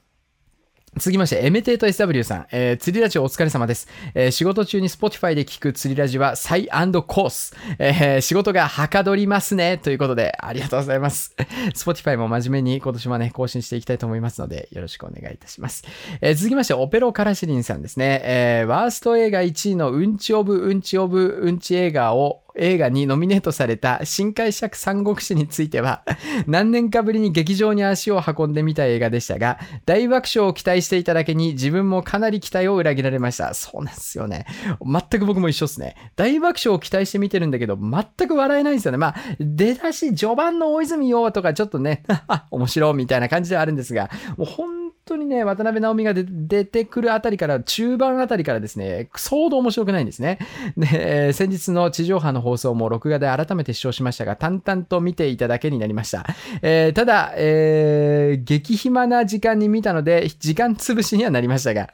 [0.99, 3.87] 続きまして、エメテート SW さん、えー、釣りラジオお疲れ様です。
[4.13, 7.55] えー、仕事中に Spotify で聞く釣りラジはサイコース。
[7.77, 9.77] えー、仕事がはかどりますね。
[9.77, 11.35] ということで、ありがとうございます。
[11.73, 15.83] Spotify も真面目に今年もね、更新していきたいと思いますので、よろしくお願いいたします。
[16.21, 18.21] え、続きまして、オペロカラシリンさんですね。
[18.25, 26.03] え、ワースト映画1位のうんちオブうんちオブうんち映画を映画にノミネートされた新解釈三国志については、
[26.47, 33.53] 何年かぶりに劇場に足を運んでみた映画でしたが、大爆笑を期待していただけに自分もかなり期待を裏切られました。
[33.53, 34.45] そうなんですよね。
[34.81, 35.95] 全く僕も一緒ですね。
[36.15, 38.97] 大爆笑を期待して見てるんだけど、全く笑えないんですよね。
[38.97, 42.03] まあ、出だし序盤の大泉洋とかちょっとね、
[42.51, 50.39] 面白いみたいな感じではあるんですが、もう本当にね、渡辺直美が出てくるあたりから、中盤あたりからですね、相当面白くないんですね。
[50.77, 56.25] で、先日の地上波の放送も録画で改めて視聴しましたが、淡々と見ていただけになりました。
[56.61, 61.89] えー、ただ、えー、激暇な時間に見たので、時間潰しにはなりましたが、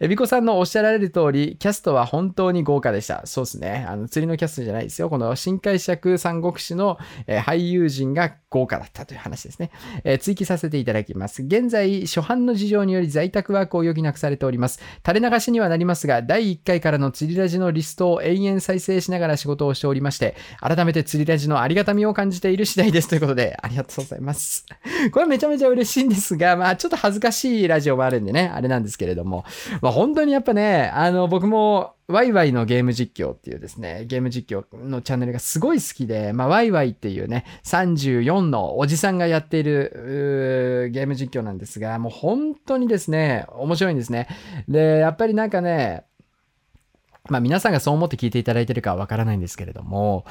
[0.00, 3.22] えびこさんのおっしゃられる通り、キャストは本当に豪華でした。
[3.24, 3.86] そうですね。
[3.88, 5.10] あの、釣りのキャストじゃないですよ。
[5.10, 9.70] この新解釈三国志の、え、俳優陣が豪華だったという話ですね。
[10.04, 11.42] えー、追記させていただきます。
[11.42, 14.80] 現在、初版の事情により在宅ワークを余儀なくされております。
[15.06, 24.66] 垂れ流しにはなりますが、第1回からの釣りラジのリストを延々再生しながら仕事をしておりまして、改めて釣りラジのありがたみを感じている次第ですということで、ありがとうございます。
[25.12, 29.44] これはめちゃめちゃ嬉しいんですが、まあちょっと恥ずかしいラジオもあるんでね、あれなんですけれども、
[29.80, 44.28] まあ本当にやっぱね、あの僕もワイワイのゲーム実況っていうですね、ゲーム実況のチャンネルがすごい好きで、まあ、ワイワイっていうね、34のおじさんがやっているゲーム実況なんですが、もう本当にですね、面白いんですね。
[44.68, 46.04] で、やっぱりなんかね、
[47.28, 50.24] まあ皆さんがそう思って聞いていただいてるかはわからないんですけれども、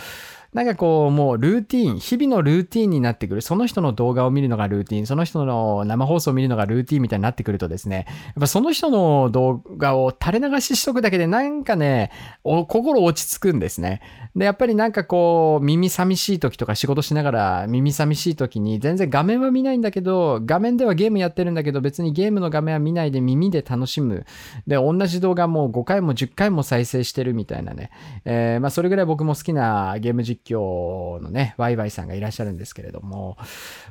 [0.54, 3.42] なんかこう、もうルーティン、日々のルーティンになってくる。
[3.42, 12.12] その人の動画を見るのがルーティン、その人の生放送を見るのがルーティンみたいになってくるとですね、やっぱその人の動画を垂れ流ししとくだけでなんかね、
[12.44, 14.02] 心落ち着くんですね。
[14.36, 24.26] で、やっぱりなんかこう、耳寂しい時とか仕事しながら耳寂しい時に全然画面は見ないんだけど、画面ではゲームやってるんだけど別にゲームの画面は見ないで耳で楽しむ。
[24.66, 27.92] で、同じ動画も5回も10回も再生してるみたいなね。
[28.26, 33.38] えー、まあそれぐらい僕も好きなゲーム実実況のね、ワイワイさんがいらっしゃるんですけれども、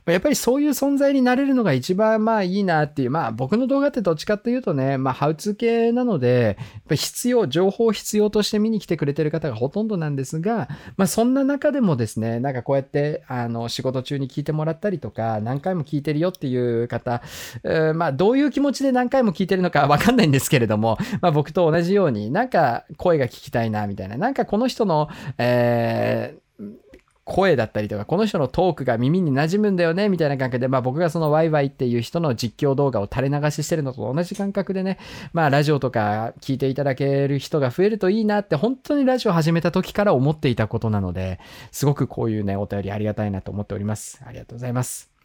[0.06, 17.22] やっぱりそういう存在になれるのが一番まあいいなっていう、まあ僕の動画ってどっちかっていうとね、まあハウツー系なので、やっぱ必要、情報を必要として見に来てくれてる方がほとんどなんですが、まあそんな中でもですね、なんかこうやってあの仕事中に聞いてもらったりとか、何回も聞いてるよっていう方、
[17.64, 26.37] え、まあどういう気持ちで何回も聞いてるのかわかんないんですけれども、まあ僕と同じようになんか声が聞きたいなみたいな、なんかこの人の、え
[27.28, 34.98] 声だったりとか、この人のトークが耳に馴染むんだよね、みたいな感覚で、まあ僕がそのワイワイっていう人の実況動画を垂れ流ししてるのと同じ感覚でね、
[35.34, 41.38] まあラジオとか聞いていただける人が増えるといいなって、本当にラジオ始めた時から思っていたことなので、
[41.70, 44.22] すごくこういうね、お便りありがたいなと思っております。
[44.26, 45.17] ありがとうございます。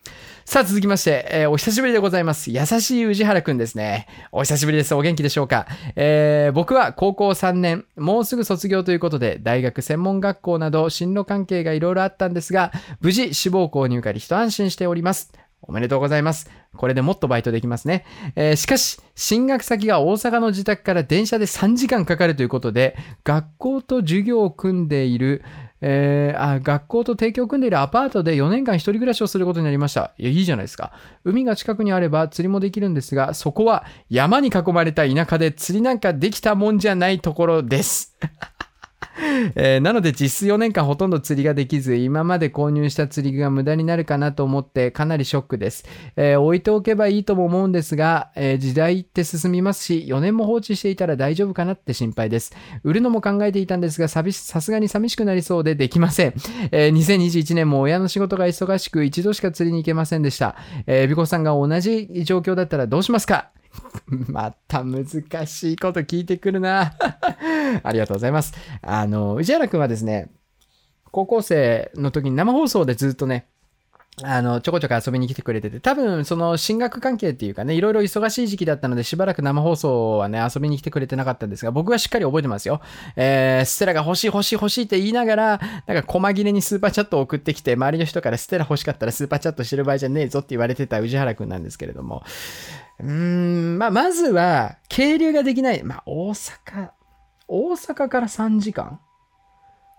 [0.46, 2.52] さあ続きまして、えー、お久しぶりでございます。
[2.52, 4.08] 優しい宇治原くんですね。
[4.32, 4.94] お久しぶりです。
[4.94, 15.32] お元気でしょうか、えー、僕は高校3年、もうすぐ卒業ということで、大学専門学校など進路関係がいろいろあったんですが、無事志望校入会に一安心しております。
[15.66, 16.50] おめでとうございます。
[16.76, 18.06] これでもっとバイトできますね。
[18.36, 25.42] えー、しかし、進学先が大阪の自宅から電車で3時間かかるということで、学校と授業を組んでいる、
[25.86, 30.14] えー、あ、学校と提供を組んでいるアパートで4年間一人暮らしをすることになりました。
[30.18, 30.94] いや、いいじゃないですか。
[31.26, 38.16] 海が近くにあれば釣りもできるんですが、そこは山に囲まれた田舎で釣りなんかできたもんじゃないところです。
[39.56, 45.86] えー、なので実質4年間ほとんど釣りができず、今まで購入した釣り具が無駄になるかなと思ってかなりショックです。
[46.16, 52.54] えー、置いておけばいいとも思うんですが、えー、時代って進みますし、4年も放置していたら大丈夫かなって心配です。
[52.84, 54.24] 売るのも考えていたんですが、さ
[54.62, 56.34] すがに寂しくなりそうでできません。
[56.72, 60.56] え、2021年も親の仕事が忙しく一度しか釣りに行けませんでした。
[60.88, 63.50] えー、ビコさんが同じ状況だったらどうしますか？
[64.30, 65.06] また難
[65.46, 66.94] しいこと聞いてくるな
[67.84, 68.54] ありがとうございます。
[68.82, 70.30] あの、宇治原くんはですね、
[71.12, 73.48] 高校生の時に生放送でずっとね、
[74.22, 82.80] あの、ちょこちょこ遊びに来てくれてて、多分、その、進学関係っていうかね、いろいろ忙しい時期だったので、しばらく生放送はね、遊びに来てくれてなかったんですが、僕はしっかり覚えてますよ。
[83.16, 92.24] えー、ステラが欲しい欲しい欲しいって言いながら、なんか、細切れにスーパーチャットを送ってきて、周りの人からステラ欲しかったらスーパーチャットしてる場合じゃねえぞって言われてた宇治原くんなんですけれども、
[93.00, 93.08] うー
[93.76, 95.84] ん、まあ、まずは、渓流ができない。
[95.84, 96.92] まあ、大阪、
[97.48, 99.00] 大阪から3時間？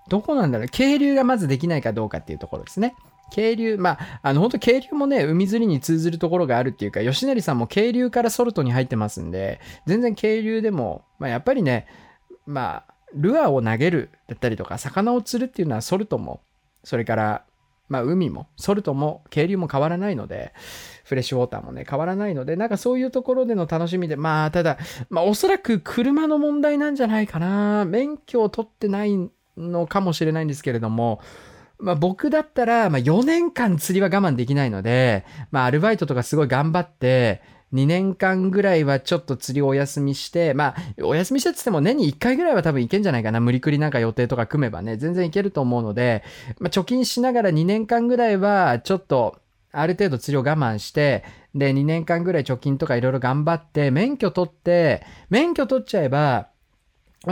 [0.09, 0.69] どこなんだろう？
[0.69, 2.95] 渓流がまずできないかどうかっていうところですね。
[3.33, 11.87] 渓流、まあ、あの、本当渓流もね、海釣りに通ずるところがあるっていうか、吉成さんも渓流からソルトに入ってますんで、全然渓流でも、まあ、やっぱりね、
[12.47, 16.43] まあ、ルアーを投げるだったりとか、魚を釣るっていうのはソルトも、
[16.85, 17.45] それから、
[17.89, 20.53] まあ、海も、ソルトも、渓流も変わらないので、
[21.05, 24.79] フレッシュウォーターもね、変わらないので、なんかそういうところでの楽しみで、まあ、ただ、
[25.11, 27.85] まあ、おそらく車の問題なんじゃないかな。
[27.85, 31.21] 免許を取ってないのかもしれないんですけれども、
[31.79, 37.43] まあ、僕だったら、まあ、4年間釣りは我慢できないので、まあ、アルバイトとかすごい頑張って、
[37.75, 43.41] 2年間ぐらいはちょっと釣りをお休みして、まあ、お休みしてっても年に1回ぐらいは多分いけんじゃないかな。
[43.41, 46.23] 無理くりなんか予定とか組めばね、全然いけると思うので、
[46.61, 49.37] まあ、貯金しながら2年間ぐらいはちょっと、
[49.75, 56.49] ある程度釣りを我慢して、で、2年間ぐらい貯金とかいろいろ頑張って、免許取って、免許取っちゃえば、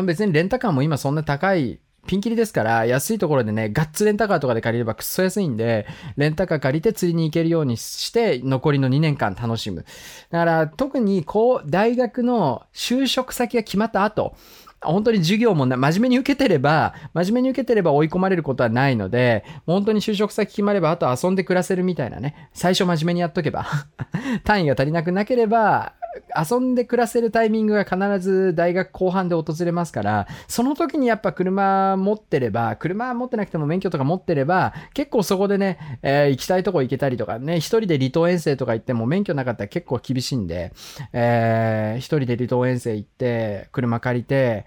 [0.04, 5.86] 別にレンタカーも今そんな高いピンキリですから、安いところでね、ガッツレンタカーとかで借りればくっそ安いんで、
[6.16, 9.84] レンタカー借りて釣りに行けるようにして、残りの2年間楽しむ。
[10.30, 14.34] だから、特に、こう、大学の就職先が決まった後、
[14.82, 22.48] 本当に授業もな真面目に受けてれば、真面目に受けてれば追い込まれることはないので、本当に就職先決まれば、あと遊んで暮らせるみたいなね。
[22.52, 23.66] 最初真面目にやっとけば
[24.44, 25.94] 単位が足りなくなければ、
[26.36, 40.72] 遊んで暮らせるタイミングが必ず大学後半で訪れますから、その時にやっぱ車持ってれば、車持ってなくても免許とか持ってれば、結構そこでね、えー、行きたいとこ行けたりとかね、一人で離島遠征とか行っても免許なかったら結構厳しいんで、
[41.12, 44.66] えー、一人で離島遠征行って、車借りて、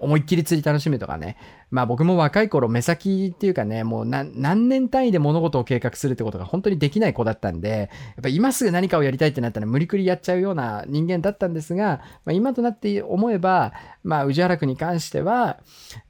[0.00, 1.36] 思いっきり釣り楽しむとかね。
[1.70, 7.88] まあ僕も若い頃目先っていうかね、もう何年単位で物事を計画するってことが本当にできない子だったんで、やっ
[8.22, 15.58] ぱ今すぐ何かをやりたいってなったら無理くりやっちゃうような人間だったんですが、まあ、今となって思えば、まあ宇治原区に関しては、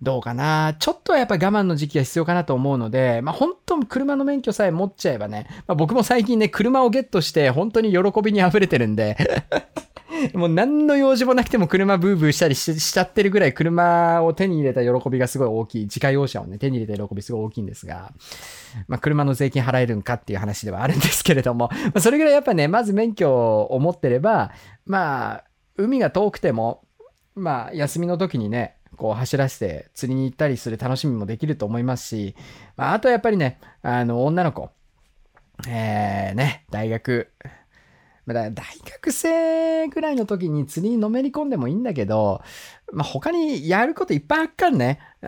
[0.01, 9.17] どうかな、ちょっとはやっぱ我慢の時期が必要かなと思うので、まあ本当車の免許さえ持っちゃえばね、まあ僕も最近ね、車をゲットして本当に喜びに溢れてるんで。
[10.35, 15.85] もう何の用事もなくても車ブーブーしたりしちゃってるぐらい車を手に入れた喜びがすごい大きい。
[15.85, 18.12] 自家用車をね、手に入れた喜びすごい大きいんですが、
[18.87, 23.31] まあ車の税金払えるんかっていう話ではあるんですけれども、まあそれぐらいやっぱね、まず免許
[23.62, 24.53] を持ってれば、
[24.87, 25.45] まあ、
[25.77, 26.83] 海が遠くても、
[27.35, 32.35] まあ休みの時にね、こう走らせて釣りに行ったりする楽しみもできると思いますし、
[32.77, 34.71] まああとやっぱりね、あの女の子、
[35.69, 37.31] えー、ね、大学、
[38.29, 42.43] まあ大学生ぐらいの時に釣りにのめり込んでもいいんだけど、
[42.93, 45.01] まあ、他にやることいっぱいあっかんね。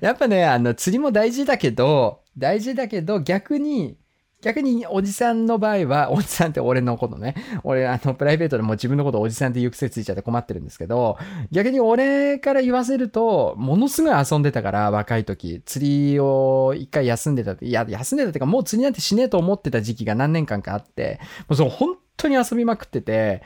[0.00, 3.96] やっぱね、あの、釣りも大事だけど、大事だけど、逆に、
[4.42, 7.36] 逆におじさんの場合は、おじさんって俺のことね。
[7.62, 11.16] 俺、あの、プライベートでも自分のことおじさんって言う癖ついちゃって困ってるんですけど、
[11.52, 15.62] 逆に俺から言わせると、ものすごい遊んでたから、若い時。
[15.64, 23.42] 釣りを一回休んでた、いや、休んでたっていうか、もう釣りなんてしねえと思ってた時期が何年間かあって、もうそう、本当に遊びまくってて、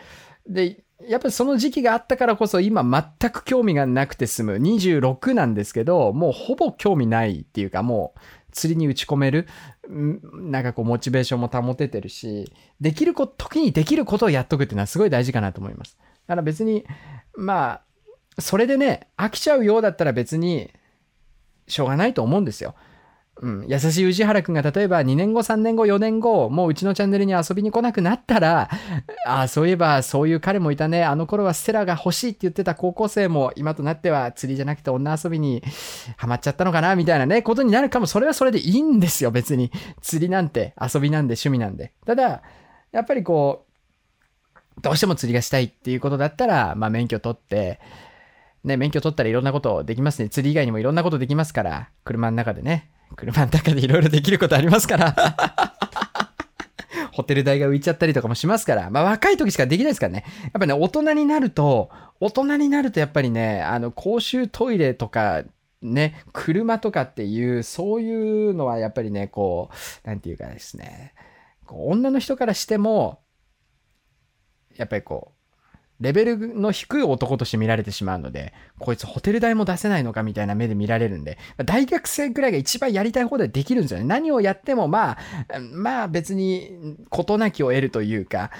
[0.48, 2.82] で、やっぱりその時期があったからこそ今
[3.20, 4.52] 全く興味がなくて済む。
[4.54, 8.20] 26なんですけど、もうほぼ興味ないっていうかもう
[8.56, 9.46] 釣りに打ち込める。
[9.88, 15.96] なんかこうモチベーションも保ててるし、できるこ、時にできることをやっとくっていうのはすごい大事かなと思います。
[16.26, 16.84] だから別に、
[17.36, 17.82] ま
[18.36, 20.70] あ、それでね、飽きちゃうようだったら別に、
[21.68, 22.74] しょうがないと思うんですよ。
[23.42, 28.70] うん、優しい宇治原くんが例えば2年後、3年後、4年後、もううちのチャンネルに遊びに来なくなったら、
[29.26, 31.04] ああ、そういえばそういう彼もいたね。
[31.04, 35.62] あの頃はステラが欲しいって言ってた高校生も今となっては釣りじゃなくて女遊びに
[36.16, 38.06] ハマっちゃったのかなみたいなね、ことになるかも。
[38.06, 39.70] それはそれでいいんですよ、別に。
[40.00, 41.92] 釣りなんて遊びなんで趣味なんで。
[42.06, 42.42] ただ、
[42.90, 47.80] やっぱりこう、どうしても釣りがしたいっていうことだったら、まあ免許取って、
[48.64, 50.30] ね、免許取ったらいろんなことできますね。
[50.30, 55.14] 釣り以外にもいろんなことできますから、車の中でね、車の中でいろいろできることありますから。
[57.12, 60.24] ホテル代が浮いちゃったりとかもしますから、まあ若い時しかできないですからね。
[60.42, 61.90] やっぱね、大人になると、
[62.20, 65.42] 大人になるとやっぱりね、あの、公衆トイレとか、
[65.80, 69.70] ね、車とかっていう、そういうのはやっぱりね、こ
[70.04, 71.14] う、なんていうかですね、
[71.64, 73.20] こう女の人からしても、
[74.76, 75.35] やっぱりこう、
[76.00, 84.04] レベルの低い男として見られてしまうので、こいつホテル代も出せないのかみたいな目で見られるんで、大学生くらいが一番やりたい方でできるんですよね。
[84.06, 85.18] 何をやってもまあ、
[85.72, 88.50] まあ別に事なきを得るというか、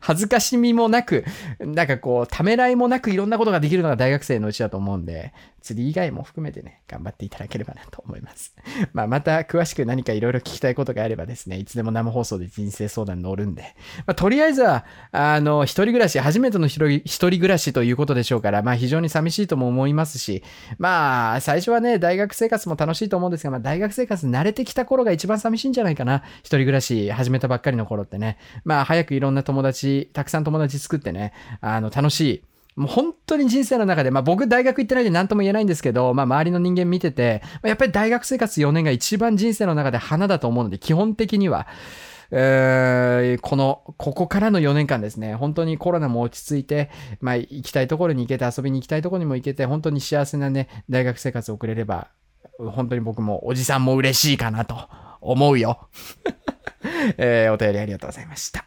[0.00, 1.24] 恥ずかしみもなく、
[1.58, 8.54] なんかこう、ためらいもなくいろんなことができるのが大学生のうちだと思うんで、釣り以外も含めてね、頑張っていただければなと思います。
[8.94, 13.62] まあ、また詳しく何かいろいろ聞きたいことがあればですね、いつでも生放送で人生相談に乗るんで、
[14.06, 20.42] まあ、とりあえずは、あの、一人暮らし、初めての一人暮らしということでしょうから、まあ、非常に寂しいとも思いますし、
[20.78, 26.22] まあ、最初はね、大学生活も楽しいと思うんですが、まあ、大学生活慣れてきた頃が一番寂しいんじゃないかな。
[26.40, 28.38] 一人暮らし始めたばっかりの頃ってね。
[28.64, 32.42] まあ、早くいろんな友達、たくさん友達作ってね、あの、楽しい、
[32.78, 41.66] もう本当に人生の中で、まあ僕大学行ってないで何とも言えないんですけど、まあ周りの人間見てて、やっぱり大学生活4年が一番人生の中で花だと思うので、基本的には、
[42.30, 52.08] えー、この、ここからの4年間ですね、本当にコロナも落ち着いて、まあ行きたいところに行けて、遊びに行きたいところにも行けて、本当に幸せなね、大学生活を送れれば、
[52.58, 54.88] 本当に僕もおじさんも嬉しいかなと
[55.20, 55.88] 思うよ。
[57.18, 58.66] えー、お便りありがとうございました。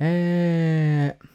[0.00, 1.26] えー、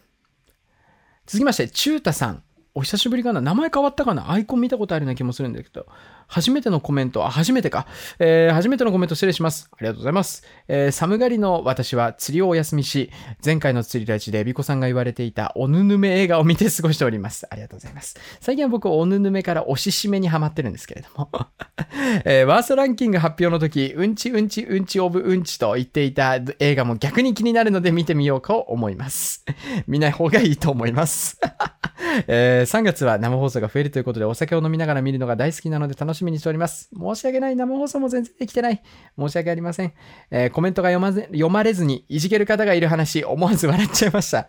[1.27, 2.43] 続きまして、中太さん。
[2.77, 5.87] お久しぶりかな名前変わったかなアイコン見たことあるような気もするんだけど。
[6.27, 7.87] 初めてのコメント、あ、初めてか。
[8.19, 9.69] えー、初めてのコメント失礼します。
[9.71, 10.43] ありがとうございます。
[10.67, 13.11] えー、寒がりの私は釣りをお休みし、
[13.43, 17.45] 前回の釣りラジでエビコさんが言われていたおぬぬめ映画を見て過ごしております。
[17.49, 18.17] ありがとうございます。
[18.39, 21.29] 最近は僕、おぬぬめから押ししめにハマってるんですけれども。
[22.25, 29.43] えー、ワーストランキング発表の時、うんちうんちうんちオブうんちと言っていた映画も逆に気になるので見てみようかと思います。
[29.85, 31.37] 見ない方がいいと思います。
[32.27, 36.89] えー、3月は生放送が増えるということでお酒を飲みながら見るのが大好きなので楽ししみにしております。
[36.97, 37.55] 申し訳ない。
[37.55, 38.81] 生放送も全然できてない。
[39.17, 39.93] 申し訳ありません。
[40.31, 44.47] えー、コメントが読ま読まれずにいじける方がいる話、思わず笑っちゃいました。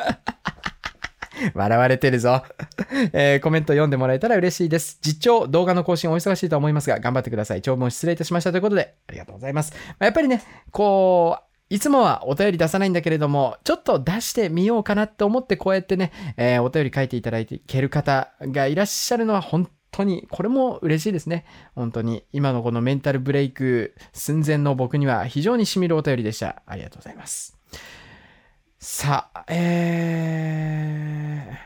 [1.55, 2.43] 笑われてるぞ
[3.13, 4.99] えー、コメント読んでもらえたら嬉しいです。
[5.03, 7.63] 実況、動画の更新お忙しいと思いますが、頑張ってください。
[7.63, 9.73] 長文失礼いたしましたということで、ありがとうございます。
[9.73, 21.45] まあ、やっぱりね、こう、いつもはお便り出さないんだけれども、ちょっと出してみようかなって思ってこうやってね、えー、お便り書いていただいていける方がいらっしゃるのは本当に、これも嬉しいですね。
[21.75, 26.63] 本当に、今のこのメンタルブレイク寸前の僕には非常にしみるお便りでした。
[26.67, 27.59] ありがとうございます。
[28.79, 31.57] さあ、えー、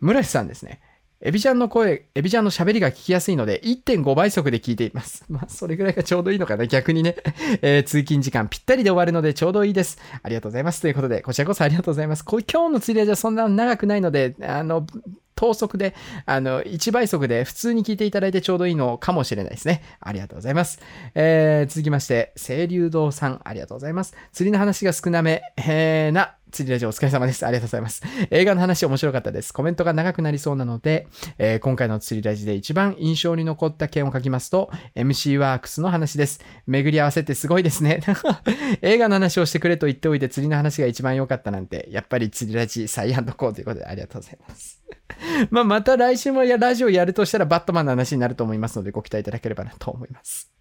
[0.00, 0.80] 村瀬さんですね。
[1.20, 5.24] エビちゃんの声、エビちゃんの喋りが聞きやすいので、1.5倍速で聞いています。
[5.28, 6.66] まあ、それぐらいがちょうどいいのかな。
[6.68, 7.16] 逆にね、
[7.60, 9.98] えー、通勤時間ぴったりで終わるのでちょうどいいです。
[10.22, 10.80] ありがとうございます。
[10.80, 12.24] ということで、こちらこそありがとうございます。
[12.24, 14.86] 今日の釣りはじゃそんな長くないので、あの、
[15.34, 15.94] 等速で、
[16.24, 19.82] あの、1倍速で普通に聞いていただいてちょうどいいのかもしれないですね。
[20.00, 20.80] ありがとうございます。
[21.16, 24.14] えー、続きまして、清流堂さん、ありがとうございます。
[24.32, 27.44] 釣りの話が少なめ、えー、な、釣りラジオお疲れ様です。
[27.46, 28.02] ありがとうございます。
[28.30, 29.52] 映画の話面白かったです。
[29.52, 31.06] コメントが長くなりそうなので、
[31.38, 36.40] えー、今回の釣りラジで一番印象に残った件を書きますと、MC ワークスの話です。
[36.66, 38.00] 巡り合わせってすごいですね。
[38.82, 44.82] 映画の話をしてくれと言っておいて釣りの話が一番良かったなんて、やっぱり釣りラジ再アンドコーということでありがとうございます。
[45.50, 50.52] まあ、また来週もやラジオやるとしたらバットマンの話になると思いますので、ご期待いただければなと思います。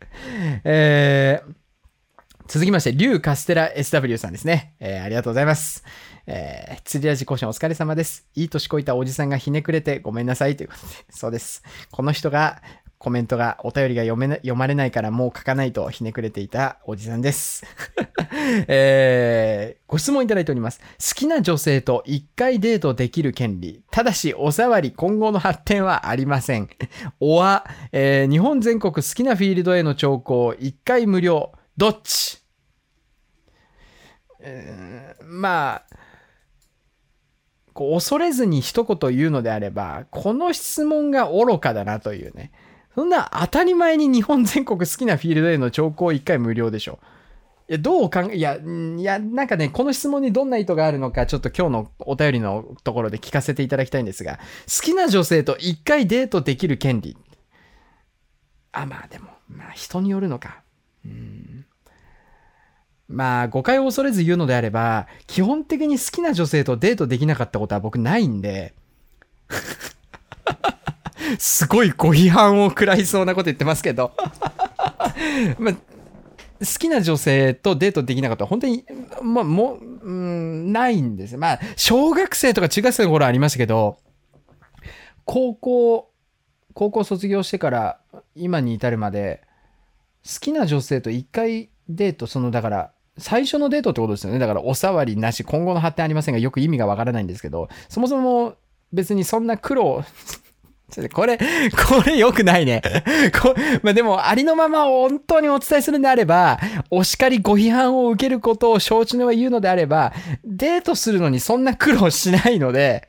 [0.63, 1.53] えー、
[2.47, 4.73] 続きまして、リュウカステラ SW さんですね。
[4.79, 5.83] えー、ありがとうございます。
[6.27, 8.25] えー、釣り味講師お疲れ様です。
[8.35, 11.61] いい年こいたおじさんがひねくれてごめんなさいということで、そうです。
[11.91, 12.61] この人が
[12.99, 17.65] コメントが、お便りが読めな読まれないからもう書かないとひねくれていたおじさんです。
[18.69, 20.79] えー、ご質問いただいております。
[20.79, 23.83] 好きな女性と一回デートできる権利。
[23.91, 26.69] ただし、おさわり今後の発展はありません。
[27.19, 31.51] おわ、えー、日本全国好きなフィールドへの聴講、一回無料。
[31.77, 32.41] どっち、
[35.23, 35.83] まあ、
[37.73, 42.51] こう恐れずに一言言うのであれば、この質問が愚かだなというね。
[42.95, 46.97] そんな当たり前に日本全国好きなフィールドへの聴講1回無料でしょ。
[47.69, 57.15] いや、どう考え、いや、いや、なんかね、この質問にどんな意図があるのか、ちょっと今日のお便りのところで聞かせていただきたいんですが、好きな女性と1回デートできる権利。
[58.71, 60.63] あ、まあでも、まあ人によるのか。
[61.05, 61.66] うん。
[63.07, 68.73] まあ、誤解を恐れず言うのであれば、基本的に好きな女性とデートできなかったことは僕ないんで、
[71.39, 74.11] すごいご批判を食らいそうなこと言ってますけど。
[75.57, 75.79] まあ、好
[76.79, 78.85] きな女性とデートできなかったら本当に、
[79.21, 81.37] まあ、もう、うん、ないんです。
[81.37, 83.97] まあ、小学生とか中学生の頃ありましたけど、
[85.25, 86.11] 高校、
[86.73, 87.99] 高校卒業してから
[88.35, 89.43] 今に至るまで、
[90.25, 94.39] 好きな女性と一回デート、その、だから、最初のデートってことですよね。
[94.39, 98.55] だから、お触りなし、今後の発展ありませんが、よく意味がわからないんですけど、そもそも
[98.93, 100.03] 別にそんな苦労
[101.13, 101.37] これ、
[101.89, 102.81] これ良くないね。
[103.41, 103.53] こ
[103.83, 106.59] まあ、でも、ありのまま本当にお伝えするんであれば、
[106.89, 110.13] お叱りご批判を受けることを承知の上言うのであれば、
[110.45, 113.07] デートするのにそんな苦労しないので、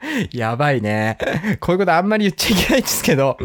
[0.32, 1.18] やばいね。
[1.60, 3.36] こういうことあんまり言っちゃいけないんですけど、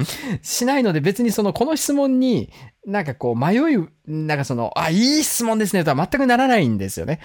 [0.42, 2.52] しないので別にその、この質問に、
[2.86, 7.20] なんかこう迷い、なんかその、あ、いい質問ですねとは全くならないんですよね。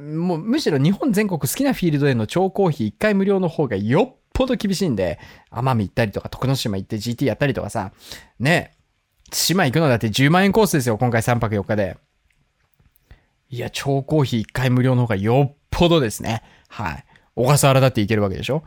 [0.00, 5.18] もうむしろ日本全国好きなフィールドへの超公費1回無料の方がよっぽど厳しいんで、
[5.50, 7.92] 奄美行ったりとか、徳之島行って GT やったりとかさ、
[8.40, 8.72] ね、
[9.32, 11.96] 島行くのだって10万円コースですよ、今回3泊4日で。
[13.50, 16.42] いや、超公費1回無料の方がよっぽどですね。
[16.68, 17.04] はい。
[17.34, 18.62] 小笠原だって行けるわけでしょ？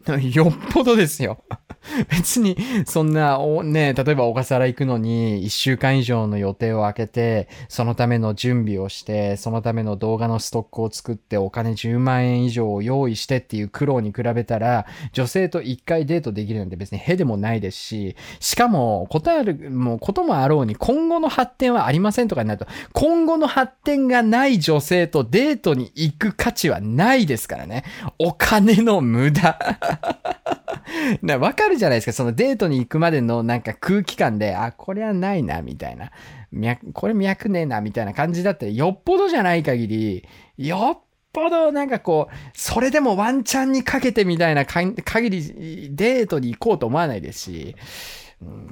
[0.34, 1.44] よっぽどですよ。
[2.10, 27.84] 別に、そんな、ね、例えば小笠原行くのに、1週間以上の予定を空けて、そのための準備をして、そのための動画のストックを作って、お金10万円以上を用意してっていう苦労に比べたら、女性と1回デートできるなんて別にへでもないですし、しかも、ことある、もうこともあろうに、今後の発展はありませんとかになると、今後の発展がない女性とデートに行く価値はないですからね。
[28.18, 29.58] お金の無駄。
[31.22, 32.12] なわかるじゃないですか。
[32.12, 36.10] そのデートに行くまでのなんか空気感で、あ、これはないな、みたいな。
[36.52, 40.28] 脈、これ脈ねえな、みたいな感じだったら、よっぽどじゃない限り、
[40.58, 44.94] よっぽどなんかこう、それでもワンチャンにかけてみたいな限
[45.30, 47.76] りデートに行こうと思わないですし、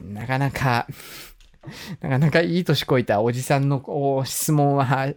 [0.03, 0.87] なかなか、
[2.01, 5.09] なかなかいい年こいたおじさんの質問は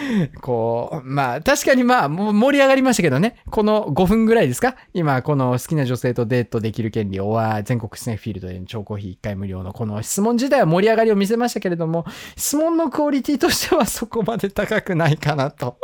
[0.40, 3.36] こう、まあ、確かにまあ、盛り上がりましたけどね。
[3.50, 4.76] この5分ぐらいですか？
[4.94, 12.04] 今、この好きな女性とデートできる権利を全国スネフィールドでの超コーヒー1回無料のこの質問自体は盛り上がりを見せましたけれども、
[12.36, 15.76] 質問のクオリティとしては そこまで高くないかなと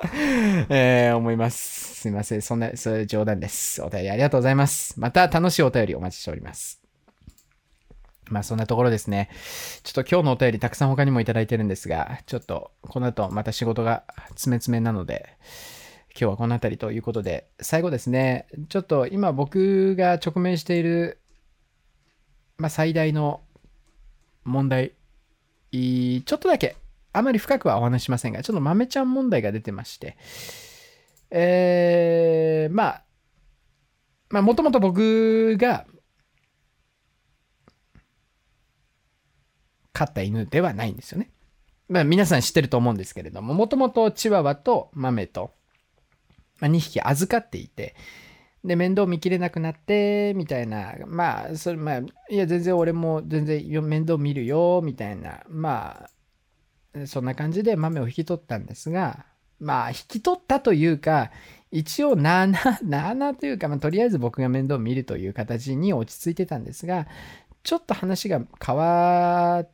[0.68, 2.00] えー、思います。
[2.02, 2.42] すいません。
[2.42, 3.82] そんな、それ冗談です。
[3.82, 4.94] お便りありがとうございます。
[5.00, 6.85] また楽しいお便りお待ちしております。
[8.28, 9.30] まあそんなところですね。
[9.82, 15.36] ちょっと今日のお便りたくさん他にもいただいてるんですが、ちょっとこの後また仕事が詰め詰めなので、
[16.10, 21.18] 今日はこの辺りということで、最後ですね、ちょっと今僕が直面している、
[22.58, 23.42] まあ最大の
[24.44, 24.92] 問題、
[25.72, 26.76] ちょっとだけ、
[27.12, 30.16] あまり深くはお話しませんが、ちょっと豆ちゃん問題が出てまして、
[31.30, 33.02] えー、まあ、
[34.30, 35.86] まあもともと僕が、
[39.96, 41.30] 飼った犬ではないんですよね。
[41.88, 45.52] まあ皆さん知ってると思うんですけれども、もともとチワワと豆と、
[46.60, 47.94] ま、2匹預かっていて、
[48.62, 56.08] で、面倒見きれなくなって、みたいな、まあ、それ、まあ、いや、全然俺も全然面倒見るよ、みたいな、ま
[56.94, 59.24] あ、そんな感じで豆を引き取ったんですが、
[59.60, 61.30] まあ、引き取ったというか、
[61.70, 67.06] 一応、なあなあ、なあなというか、まあ、とりあえず僕が面倒見るという形に落ち着いてたんですが、
[67.62, 69.70] ちょっと話が変わっ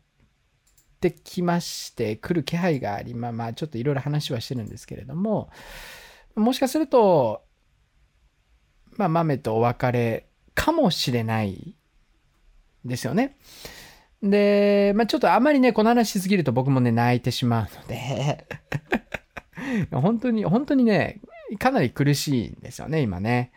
[1.09, 5.51] ってきまして、来る気配があり、まあまあ、ちょっといろいろ話はしてるんですけれども、
[6.37, 7.43] もしかすると、
[8.97, 11.75] まあ、豆とお別れかもしれない
[12.85, 13.37] ですよね。
[14.23, 18.47] で、まあ、ちょっとあまりね、この話しすぎると僕もね、泣いてしまうので
[19.91, 21.21] 本当に、本当にね、
[21.59, 23.51] かなり苦しいんですよね、今ね。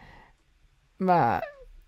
[0.98, 1.44] まあ、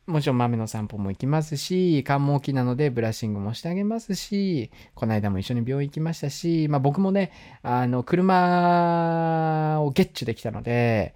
[0.07, 11.13] もちろん豆の散歩も行きますし、寒毛期なのでブラッシングもしてあげますし、この間も一緒に病院行きましたし、まあ僕もね、あの、車をゲッチュできたので、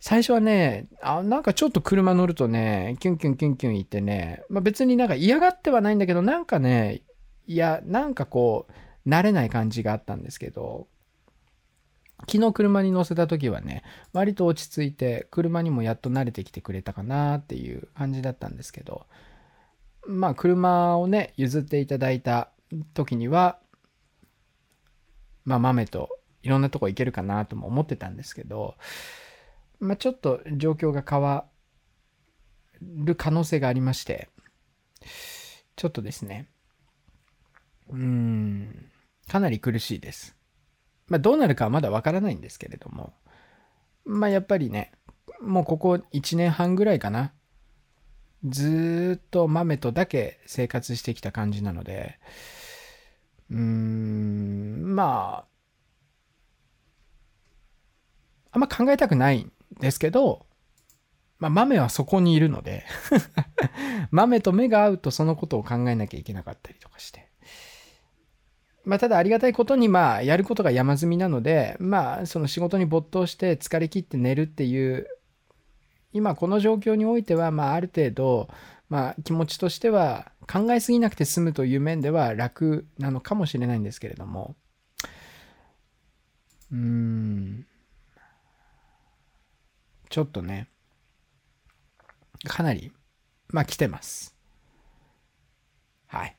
[0.00, 7.02] 最初はね、あなんかちょっと車乗るとね、キュンキュンキュンキュン言ってね、まあ別になんか嫌がってはないんだけど、なんかね、
[7.46, 8.66] いや、なんかこ
[9.06, 10.88] う、慣れない感じがあったんですけど、
[12.28, 19.06] 昨日車に乗せた時はね、割と落ち着いて、車にもやっと慣れてきてくれたかなっていう感じだったんですけど、
[20.06, 22.50] まあ車をね、譲っていただいた
[22.94, 23.58] 時には、
[25.44, 26.08] まあ豆と
[26.42, 28.76] いろんなとこ行けるかなとも思ってたんですけど、
[29.78, 31.46] まあちょっと状況が変わ
[32.82, 34.28] る可能性がありまして、
[35.76, 36.48] ちょっとですね、
[37.88, 38.90] うーん、
[39.26, 40.39] かなり苦しいです。
[41.10, 43.12] まあ、どうなるかはまだわからないんですけれども、
[44.04, 44.92] まあ、やっぱりね、
[45.42, 47.32] もうここ1年半ぐらいかな。
[48.44, 52.18] ずっと豆とだけ生活してきた感じなので、
[53.50, 55.50] うーん、まあ、
[58.52, 60.46] あんま考えたくないんですけど、
[61.38, 62.84] まあ、豆はそこにいるので
[64.10, 67.29] 豆と目が合うとそのことを考えなきゃいけなかったりとかして。
[68.90, 75.06] まあ、ただありがたいことに、まあ、やることが山積みなので、まあ、その仕事に没頭して疲れ切って寝るっていう
[76.12, 78.48] 今この状況においては、まあ、ある程度、
[78.88, 84.56] まあ、気持ちとしては考えすぎなくて済むという面では楽なのかもしれないんですけれども。
[86.72, 87.66] うーん。
[90.08, 90.68] ちょっとね
[92.44, 92.90] かなり
[93.50, 94.34] まあ来てます。
[96.08, 96.36] はい。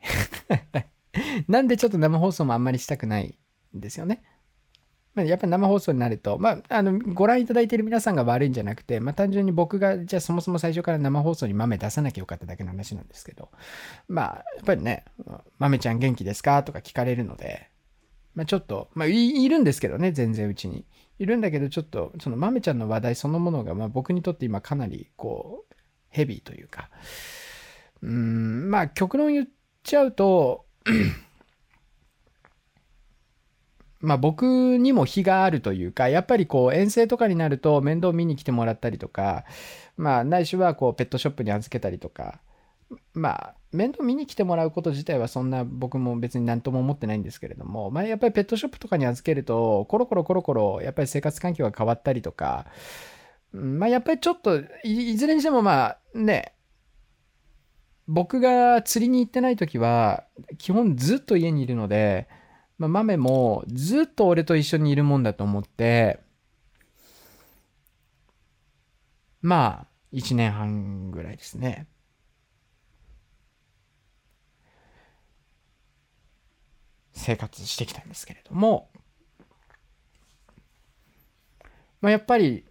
[1.47, 3.37] なんでちょっと生放送もあんまりしたくない
[3.75, 4.23] んですよね
[5.13, 13.49] ま、やっぱり生放送になると、まあ、あのご覧いただいている皆さんが悪いんじゃなくて、まあ、単純に僕がじゃあそもそも最初から生放送に豆出さなきゃよかっただけの話なんですけど、
[14.07, 15.03] まあ、やっぱりね、
[15.59, 17.69] 豆ちゃん元気ですかとか聞かれるので、
[18.35, 20.85] まあ、ちょっと、まあい、いるんですけどね、全然うちに。
[21.19, 25.75] いるんだけど、ちょっと、その豆ちゃんの話題そのものが、まあ、僕にとって今かなり、こう、
[26.09, 26.89] ヘビーというか、
[28.01, 29.47] うん、まあ、極論言っ
[29.83, 30.65] ちゃうと、
[33.99, 39.45] まあ僕にも非があるというか、やっぱりこう遠征とかになると面倒見に来てもらったりとか、
[39.97, 42.39] まあないしはこうペットショップに預けたりとか、
[43.13, 52.65] まあ面倒見に来てもらうこと自体はそんな僕も別に何とも思ってないんですけれども、まあやっぱりペットショップとかに預けると、コロコロコロコロやっぱり生活環境が変わったりとか、
[53.53, 56.53] まあやっぱりちょっといずれにしてもまあね、
[58.13, 60.25] 僕が釣りに行ってない時は
[60.57, 62.27] 基本ずっと家にいるので、
[62.77, 66.19] まあ、豆もずっと俺と一緒にいるもんだと思って、
[69.41, 71.87] まあ、1年半ぐらいですね。
[77.13, 78.89] 生活してきたんですけれども、
[82.01, 82.65] まあ、やっぱり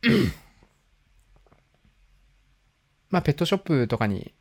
[3.10, 4.35] まあ、ペットショップとかに、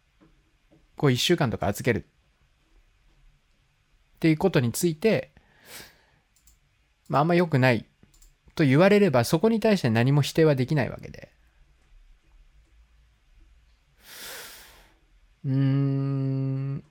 [0.95, 2.03] こう1週間とか預けるっ
[4.19, 5.31] ていうことについて、
[7.09, 7.85] まあ、あんま良くない
[8.55, 11.29] と言われれば、そこに対して何も否定はできないわけで。
[15.45, 16.83] うーん。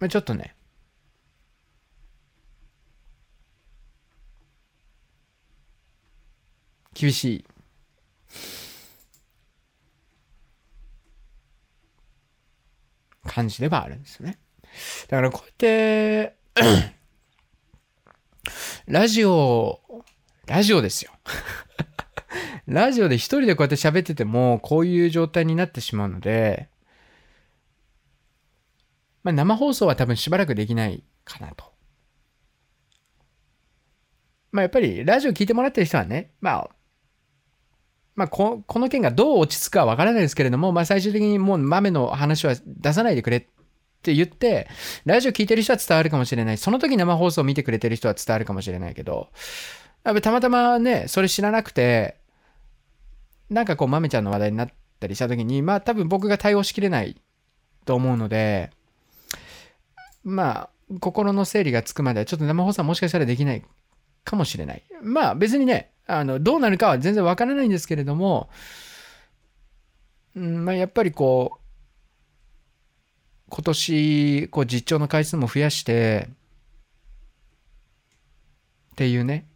[0.00, 0.54] まあ、ちょっとね、
[6.94, 7.44] 厳しい
[13.28, 14.38] 感じではあるんですよね。
[15.08, 16.36] だからこうやって
[18.86, 19.80] ラジオ、
[20.46, 21.12] ラジオですよ。
[22.66, 26.68] ラジオで一人でこうやって喋ってても、こういう状態になってしまうので、
[29.22, 31.72] まあ、生放送は多分しばらくできないかなと。
[34.52, 36.70] まあ、やっぱりラジオ聞いてもらってる人はね、まあ、
[38.18, 43.40] まあ、この件がどう落ち着くかわからないですけれども、まあ、最終的にもう豆の話は出さないでくれっ
[44.02, 44.66] て言って、
[45.04, 46.58] ラジオ聞いてる人は伝わるかもしれない。
[46.58, 49.28] その時生放送を見てくれてる人は伝わるかもしれないけど、
[50.02, 52.16] やっぱたまたまね、それ知らなくて、
[53.50, 54.68] なんかこう、豆ちゃんの話題になっ
[54.98, 57.22] たりした時に、まあ多分僕が対応しきれない
[57.84, 58.70] と思うので、
[60.24, 63.62] まあ、心の整理がつくまではちょっと生放送はもしかしたらできない
[64.24, 64.82] かもしれない。
[65.04, 68.48] まあ別にね、あの、どうなるかは全然わからないんですけれども、
[70.34, 76.30] うん、まあ、やっぱりこう、今年、こう、実調の回数も増やして、
[78.92, 79.48] っていうね、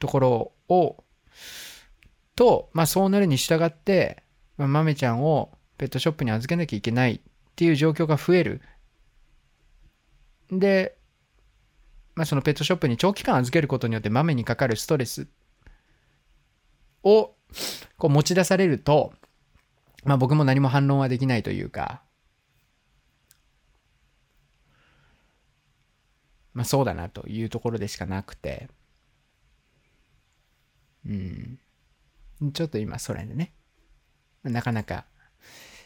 [0.00, 1.04] ところを、
[2.34, 4.24] と、まあ、そうなるに従って、
[4.56, 7.20] まあ、豆ちゃんをペットショップに預けなきゃいけないっ
[7.54, 8.60] ていう状況が増える。
[10.50, 10.96] で、
[12.16, 15.28] まあ、そのペットショップに長期間預けることによって豆にかかるストレス
[17.02, 17.34] を
[17.98, 19.12] こう持ち出されると、
[20.04, 22.02] まあ僕も何も反論はできないというか、
[26.54, 28.68] まあそうだなというところでしかなくて、
[31.06, 31.58] うん。
[32.52, 33.52] ちょっと今それでね、
[34.42, 35.04] なかなか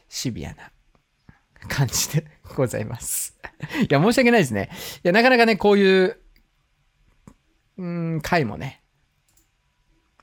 [0.09, 0.73] シビアな
[1.69, 2.27] 感じで
[2.57, 3.39] ございます。
[3.83, 4.71] いや、申し訳ないですね。
[5.05, 6.21] いや、なかなかね、こういう、
[7.79, 7.87] う
[8.17, 8.83] ん、回もね、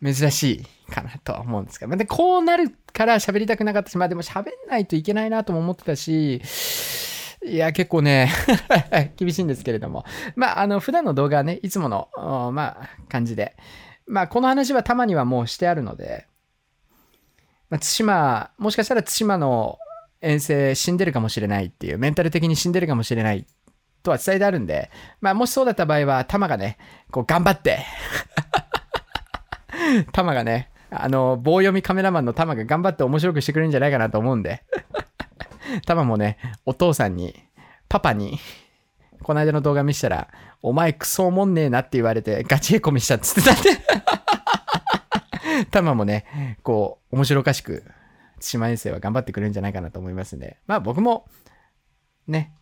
[0.03, 6.41] 珍しいかなとは思うんですけど、でこうなるから喋りたくなかったし、まあでも喋んないといけないなとも思ってたし、
[7.45, 8.31] いや、結構ね
[9.17, 10.05] 厳しいんですけれども。
[10.35, 12.09] まあ、あの、普段の動画はね、いつもの、
[12.53, 13.55] まあ、感じで。
[14.05, 16.27] まあ、この話はたまにはもうしてあるので、
[17.69, 19.77] まあ、対馬、もしかしたら対馬の
[20.21, 23.45] 遠征死んでるかもしれないっていう、メンタル的に死んでるかもしれない
[24.03, 24.89] とは伝えてあるんで、
[25.19, 26.77] まあ、もしそうだった場合は、玉がね、
[27.11, 27.79] こう、頑張って
[30.13, 34.63] タマがね、あの、棒読みカメラマンのタマが頑張って面白くしてくれるんじゃないかなと思うんで、
[35.85, 37.35] タマもね、お父さんに、
[37.89, 38.39] パパに、
[39.23, 40.27] この間の動画見したら、
[40.61, 43.69] お前クソおもんねえなって言われて、ガチへこみしたっつってたんで。
[45.71, 47.83] タマもね、こう、面白おかしく、
[48.39, 51.27] 対馬遠征は頑張ってくれるんじゃないかなと思いますんで、まあ僕も、
[52.27, 52.53] ね、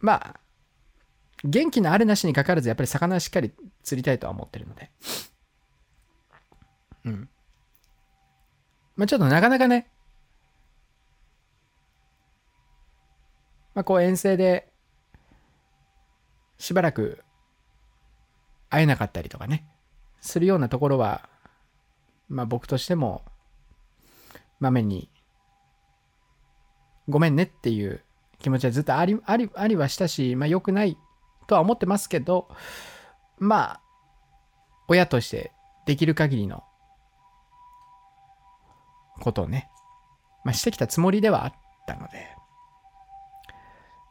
[0.00, 0.40] まあ、
[1.44, 3.52] 元気のあるなしにかかわらず、やっぱり魚はしっかり
[3.82, 4.90] 釣りたいとは思ってるので。
[7.04, 7.28] うん。
[8.98, 9.88] まあちょっとなかなかね、
[13.74, 14.68] まあこう遠征で、
[16.58, 17.22] しばらく
[18.68, 19.64] 会えなかったりとかね、
[20.20, 21.28] するようなところは、
[22.28, 23.22] まあ僕としても、
[24.58, 25.08] まめに、
[27.08, 28.02] ごめんねっていう
[28.40, 30.98] 気持ちはずっとあり、あり、ありはしたし、まあ良くない
[31.46, 32.48] とは思ってますけど、
[33.38, 33.80] まあ、
[34.88, 35.52] 親として
[35.86, 36.64] できる限りの
[39.18, 39.68] ことをね、
[40.44, 41.52] まあしてきたつもりではあっ
[41.86, 42.28] たので、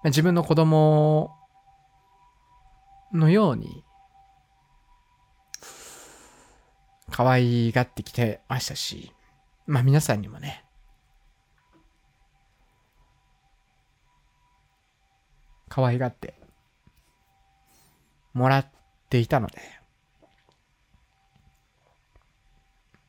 [0.03, 1.31] まあ、自分の子供
[3.13, 3.83] のように
[7.11, 9.11] 可愛がってきてましたし、
[9.65, 10.63] まあ皆さんにもね、
[15.69, 16.35] 可愛がって
[18.33, 18.67] もらっ
[19.09, 19.76] ていたので、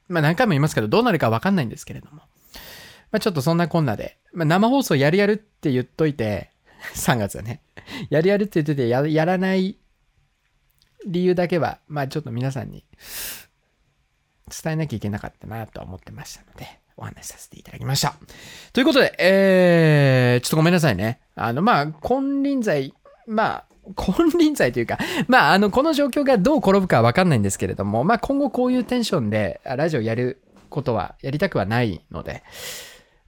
[0.09, 2.25] まあ何回も言いますけど、どうなるかわかんないんですけれども、ま
[3.13, 6.51] あちょっとそんなこんなで、まあ生放送やるやるって言っといて、
[6.95, 7.63] 3月はね、
[8.11, 9.79] やるやるって言っててや、やらない
[11.07, 12.85] 理由だけは、まあちょっと皆さんに
[14.63, 18.15] 伝えなきゃいけなかったなとは思ってましたので、お話しさせていただきました。
[18.73, 21.21] ということで、えー、ちょっとごめんなさいね。
[21.35, 22.93] あの、まあ、金輪際、
[23.27, 23.65] まあ、
[23.97, 32.43] 金輪際というか、まあ、あの、この状況がどう転ぶかはわかんないんですけれども、まあ、今後こういうテンションでラジオやることは、やりたくはないので、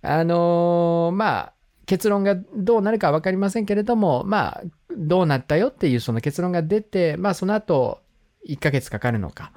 [0.02, 1.52] あのー、まあ、
[1.86, 4.62] 結論がどうなるかはわかりませんけれども、まあ、
[4.96, 8.00] どうなったよっていうその結論が出て、まあ、その後、
[8.48, 9.52] 1ヶ月かかるのか、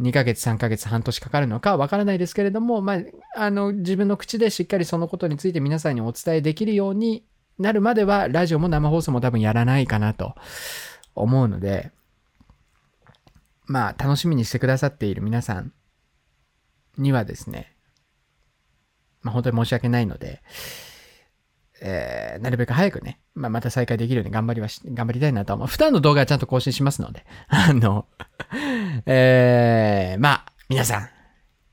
[0.00, 2.98] 2ヶ月、3ヶ月、半年かかるのかわからないですけれども、まあ、
[3.34, 7.24] あの、自分の口でしっかりそのことについて皆さんにお伝えできるように
[7.58, 10.34] なるまでは、ラジオも生放送も多分やらないかなと
[11.14, 11.90] 思うので、
[13.66, 15.72] まあ、楽しみにしてくださっている皆さん
[16.98, 17.74] にはですね、
[19.22, 20.42] まあ、本当に申し訳ないので、
[21.82, 25.66] えー、なるべく早くね、まあ、また再開できるように頑張りはし、頑張りたいなと思う。
[25.66, 28.06] 普段の動画はちゃんと更新しますので、あの、
[29.04, 31.08] えー、まあ、皆さん、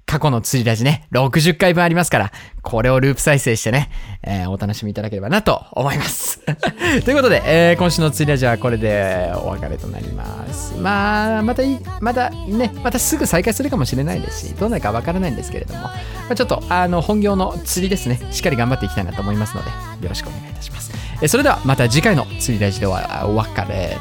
[0.05, 2.31] 過去の釣りラジね、60回分ありますから、
[2.61, 3.89] これをループ再生してね、
[4.21, 6.41] えー、お楽しみいただければなと思います。
[7.03, 10.75] ということで、えー、今週の釣りラジはこれでお別れとなります。
[10.75, 11.63] まあ、また、
[11.99, 15.93] またね、またすぐ再開するかもしれないですし、どうなるかわからないんですけれども、ま
[16.29, 20.91] あ、ちょっと、あの、本業の釣りですね、しっかり頑張っていきたいなと思いますので、よろしくお願いいたします。
[21.21, 23.97] えー、それでは、また次回の釣りラジではお別れ。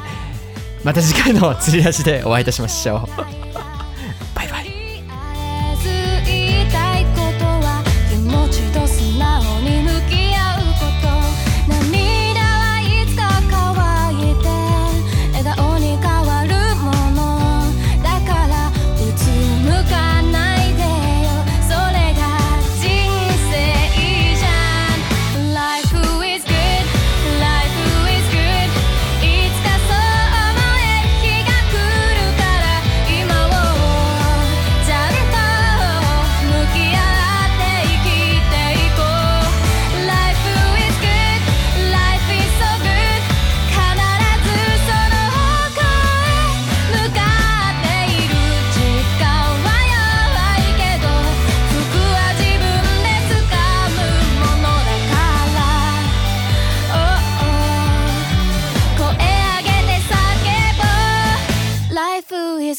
[0.83, 2.99] また次回の釣りラジでお会いいたしましょう。
[4.35, 4.72] バイバイ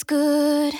[0.06, 0.74] good.